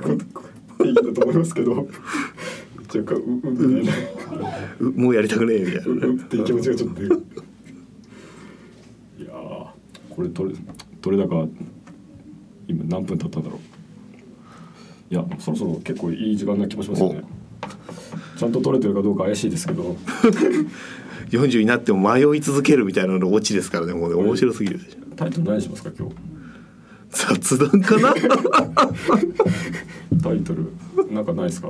[0.77, 4.49] 定義だと思いますけど若干ううみたいな
[4.79, 9.67] うもうやりたくねえみたいうなうっていう気持ちがちょっといやー
[10.09, 10.59] これ取れ
[11.01, 11.47] 取れ高
[12.67, 13.74] 今何分経ったんだろう
[15.11, 17.23] いやそろそろ結構いい時間な気もしますよね。
[18.37, 19.95] ちゃんと取れてるかどうか怪しいですけど。
[21.31, 24.15] 40になっても迷い続けるみたいなのオチですからねもうね。
[24.15, 24.99] 面白すぎるでしょ。
[25.15, 26.15] タイトル何しますか今日？
[27.09, 28.13] 雑談かな？
[30.21, 30.71] タイトル。
[31.11, 31.69] なんかないですか？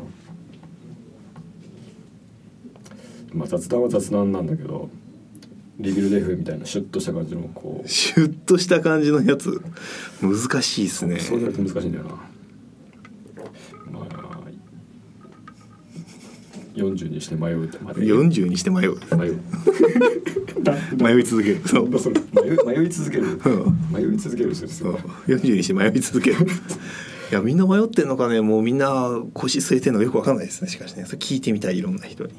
[3.33, 4.89] まあ雑談は雑談なんだけど
[5.79, 7.87] リビルデフみたいなシュッとした感じのこう。
[7.87, 9.61] シュッとした感じのやつ。
[10.21, 11.19] 難しいですね。
[11.19, 12.09] そうなると難しいんだよな。
[13.91, 14.15] まあ
[16.75, 18.01] 40にして迷うってまで。
[18.01, 18.95] 40にして迷 う。
[19.17, 19.39] 迷う。
[21.01, 21.61] 迷い続ける。
[21.65, 22.15] そなんだそれ
[22.65, 23.27] 迷い続ける。
[23.27, 23.39] ん。
[23.91, 24.91] 迷い続ける人ですそう。
[24.93, 24.99] よ。
[25.27, 26.37] 40にして迷い続ける。
[27.31, 28.41] いやみんな迷ってんのかね。
[28.41, 30.67] もうみんな腰据えてんのよくわかんないですね。
[30.69, 31.05] しかしね。
[31.05, 32.33] それ聞いてみたいいろんな人に。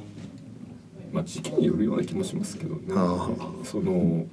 [1.12, 2.82] まあ時期によるような気もしますけどね。
[2.90, 3.28] あ。
[3.64, 4.26] その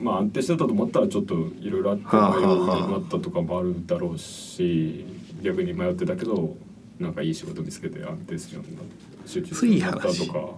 [0.00, 5.04] まあ安定してたと思ったらちょっといろいろあって迷うようになったとかもあるだろうし
[5.42, 6.56] 逆に迷ってたけど
[6.98, 8.84] なんかいい仕事見つけて安定するようになっ
[9.24, 10.48] た集中するようになったとか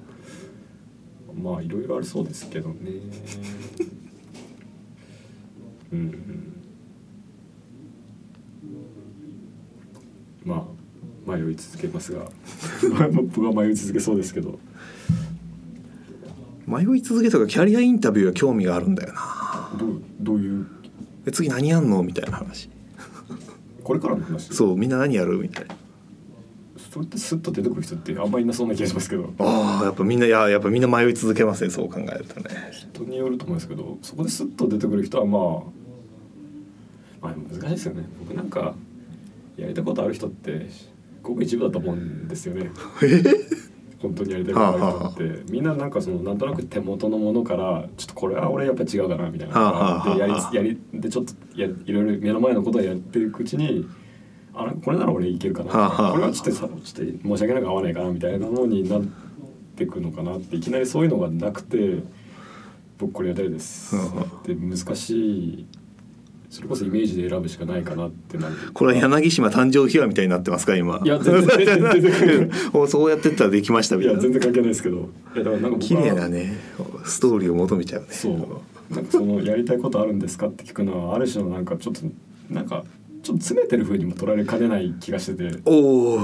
[1.42, 2.76] まあいろいろありそうですけどね。
[5.92, 6.52] うんうん。
[10.44, 10.66] ま
[11.26, 12.28] あ迷い続けますが。
[13.12, 14.58] 僕は迷い続けそうですけど。
[16.66, 19.76] 迷い続けとかキャリアインタビューは興味があるんだよな。
[19.78, 20.66] どうどういう？
[21.26, 22.02] え次何やんの？
[22.02, 22.70] みたいな話。
[23.84, 24.54] これからの話？
[24.54, 25.38] そうみんな何やる？
[25.38, 25.76] みたいな
[26.96, 29.30] それってスッと出てくる人ってあんまりいなそうな気がしますけど。
[29.38, 32.48] ああやっぱみんないややっぱみんな迷い続けますねそう考えるとね。
[32.72, 38.04] 人によると思うんですけどそこでスッと出てくる人はまあまあ難しいですよね。
[38.18, 38.74] 僕なんか
[39.58, 40.70] やりたいことある人って
[41.22, 42.70] ごく一部だと思うんですよね。
[44.00, 45.52] 本当にやりたいことある人って。
[45.52, 49.54] みんななんかそのなんとなく手元のものからちょっとこれは俺やっぱ違うかなみたいな。
[49.54, 53.86] はあはあはあでやりやりでちょっとやいろいろ目の前のことをやっていくうちに
[54.58, 55.70] あれこれなら俺いけるかな。
[55.70, 59.02] はあはあこれはちょっとさちょっと申し訳なく合わないかなみたいなのになっ
[59.76, 62.02] てくのかなっていきなりそういうのがなくて
[62.98, 63.94] 僕これやりたいです。
[63.94, 65.66] はあはで難しい
[66.48, 68.54] それこそイメージで選ぶしかないかなってなる。
[68.72, 71.00] これは柳島誕生秘話みたいになってますか今。
[71.04, 72.50] いや全然全然
[72.88, 74.20] そうやってったらできましたみたいな。
[74.20, 76.56] いや全然関係ないですけどいやだからなんか綺麗なね
[77.04, 78.06] ストーリーを求めちゃうね。
[78.10, 78.94] そう。
[78.94, 82.00] なんかそのやりたいことあるんですかって聞くのはある種のなんかちょっと
[82.48, 82.84] なんか
[83.26, 85.58] ちょっと詰めてる風にも取られかねない気がしてて。
[85.64, 86.20] おお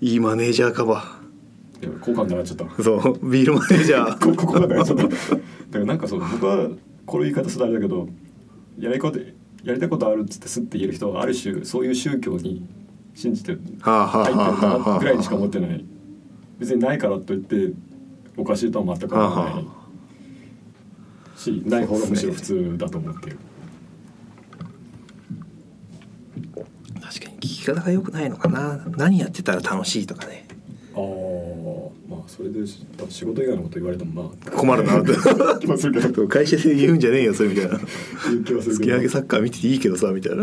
[0.00, 1.18] いいマネージャーかば
[2.00, 4.18] 好感度上がっちゃったそうビールマネージャー。
[4.24, 5.08] こここがだからちょっと。
[5.08, 5.18] だか
[5.72, 6.68] らなんかその僕は
[7.06, 8.08] これ言い方するとあれだけど
[8.78, 12.64] やりことやりたいことあるっつってスッて言える人はある種そういう宗教に
[13.14, 15.84] 信じて入ってるぐらいにしか思ってない。
[16.60, 17.72] 別にないからといって
[18.36, 19.66] おかしいとは全く思わない
[21.36, 23.38] しない方がむしろ普通だと思ってる
[27.10, 28.84] 確かに聞き方が良くないのかな。
[28.96, 30.46] 何やってたら楽しいとかね。
[30.94, 31.00] ああ
[32.08, 35.12] まあそれで仕事以外のこと言われてもまあ困るなって。
[36.28, 37.78] 会社で言うんじゃねえよそれみたいな。
[37.78, 40.42] 突き上げサッカー見てていいけどさみたいな。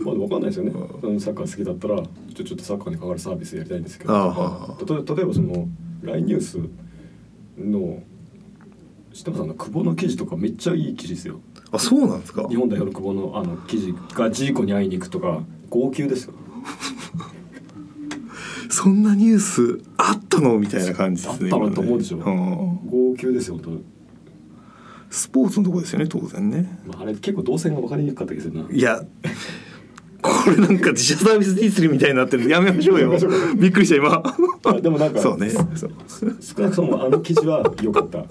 [0.00, 0.72] まあ分かんないですよね。
[0.72, 2.02] うあのサッカー好きだったら
[2.34, 4.76] ちょちょっとサッカーに関わるサービスやりたいんですけど。
[4.86, 5.68] 例えばその
[6.02, 6.58] LINE ニュース
[7.58, 8.02] の
[9.14, 11.40] 知ってますあの久保の記事とかめっちゃいい記事ですよ。
[11.72, 12.46] あそうなんですか。
[12.48, 16.34] 日本代表の久保のあの記事がジーコに会いに行くとか号泣ですよ。
[18.70, 22.16] そんなニュースあったのみたいな感じですねあったのと思うでしょ。
[22.18, 22.20] ん。
[22.86, 23.82] 号泣ですよ本
[25.10, 26.80] スポーツのとこですよね当然ね。
[26.86, 28.68] 当、まあ、あれ結構動線が分かりにくかった気がするな。
[28.68, 29.00] いや
[30.20, 32.48] これなんか自社サービスディスりみたいになってる。
[32.48, 33.12] やめましょうよ。
[33.56, 34.22] びっくりした今。
[34.64, 35.50] あでもなんかそうね。
[35.50, 38.24] 少なくともあの記事は良かった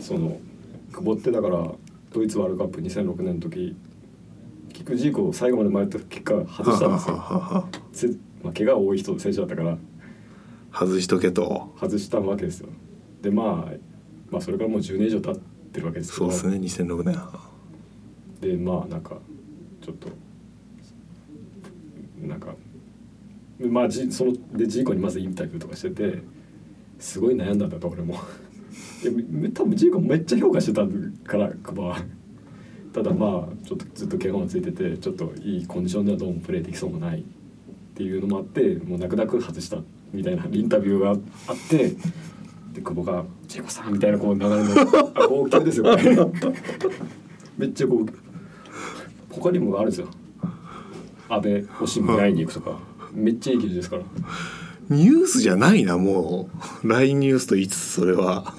[0.00, 0.38] その
[0.92, 1.70] 久保ってだから
[2.12, 3.76] ドイツワールドカップ2006年の時
[4.78, 8.06] キックジーコを最後まで迷った結果外したんですよははははせ
[8.44, 9.76] まあ、怪我多い人選手だったから
[10.72, 12.68] 外しとけと外したわけですよ
[13.20, 13.72] でまあ
[14.30, 17.20] まあそれからもう10年以上経ってるわけですけどそうですね2006年
[18.40, 19.16] でまあなんか
[19.84, 20.10] ちょっと
[22.22, 22.54] なんか
[23.58, 26.22] まあじそのでジーコにまずインタビューとかしてて
[27.00, 28.14] すごい悩んだんだと俺も
[29.02, 30.82] いや多分ジーコめっちゃ評価してた
[31.28, 31.96] からクバは
[32.92, 37.22] ただまあちょっとずっと怪我もついててちょっといいコンディションではどうもプレーできそうもないっ
[37.94, 39.78] ていうのもあってもう泣く泣く外した
[40.12, 41.18] みたいなインタビューがあっ
[41.68, 41.88] て
[42.72, 44.62] で久保が「ジーコさん」みたいなこう流れの
[45.14, 45.84] あ号泣ですよ。
[47.58, 48.12] めっちゃ号泣
[49.30, 50.08] 他にもあるんですよ。
[51.28, 52.78] 安倍おしむ会いに行くとか。
[53.12, 54.02] めっちゃいい記事ですから。
[54.88, 56.48] ニュースじゃないなも
[56.82, 56.88] う。
[56.88, 58.54] LINE ニュースと言いつつそれは。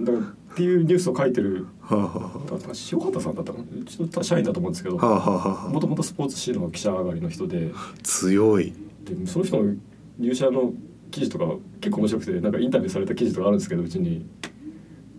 [0.00, 3.64] だからっていうニュースを書いてる塩畑さんだったかな。
[3.80, 7.70] うちの社員だと思うんですけどもともとスポーツ紙の記者上がりの人で
[8.02, 8.74] 強い。
[9.04, 9.74] でその人の
[10.18, 10.72] 入社の
[11.10, 11.46] 記事とか
[11.80, 14.26] 結構面白くてなんかインタビューされた記事とかあるんですけどうちに。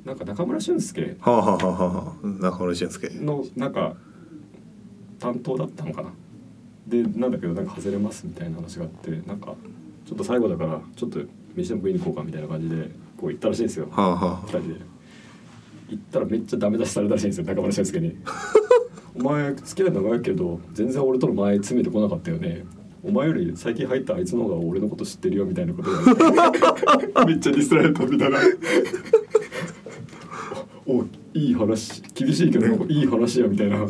[0.05, 3.95] なんか中村俊輔はあはあは中村俊介のなんか
[5.20, 6.13] 担当だったのかな。
[6.88, 9.53] でなんだけどなんか外れますみたいな話があってなんか
[10.07, 11.20] ちょっと最後だからちょっと
[11.53, 13.88] 飯でも食いに行こうかみたいな感じでこう行ったらしいんですよ。
[13.91, 14.76] はあは二人で
[15.89, 18.15] 行ったらめっちゃダメ出しされたらしいんですよ中村俊輔に
[19.15, 22.65] 「お前付き合い長いけど全然俺との前詰めてこなかったよね。
[23.01, 25.99] お前より最近入ったあいつの方が俺のこと知ってるよ」みたいなこと言
[26.35, 26.65] われて。
[27.25, 28.39] めっちゃディスられたみたいな。
[30.85, 33.77] おいい話厳しいけどいい話やみたいな。
[33.77, 33.89] まあ、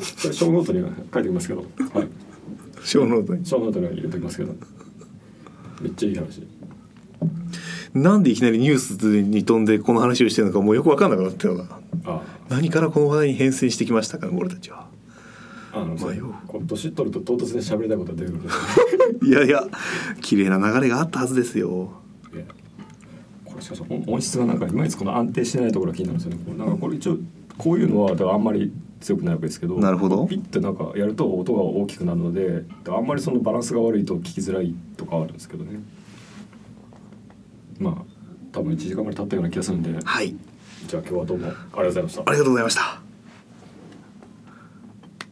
[0.00, 2.06] それショーノートには書いておきますけど、はい、あ
[2.82, 3.44] ショーノートに。
[3.44, 4.54] ショーノートには入れておきますけど。
[5.80, 6.42] めっちゃいい話
[7.94, 11.64] なんでいきなりニュースに飛んでこの話をしてるのかもうよく分かんなくなったような。
[12.04, 12.22] あ。
[12.48, 14.86] 何からこの話題に変遷してきましたか俺たちは。
[15.72, 18.50] あの、迷うこう年取ると唐突に喋りたいことが出てくる
[19.26, 19.64] いやいや
[20.20, 21.90] 綺麗な流れがあったはずですよ。
[23.44, 26.58] これしかし音音質がなんかいまいちこの安定してないところが気になるんですよね。
[26.58, 27.18] なんかこれ一応
[27.58, 30.26] こういうのはだからあんまり強くないわけですけどなるほど。
[30.26, 35.80] ピッてなんかやると音が大きくなるのであんまりそのバランスが悪いと聞きづらいとかはあるんですけどね
[37.80, 37.94] まあ
[38.52, 39.92] 多分1時間ぐらい経ったような気がするんで。
[40.04, 40.36] はい。
[40.86, 42.22] じゃあ今日はどうもありがとうございました。
[42.26, 42.99] ありがとうございました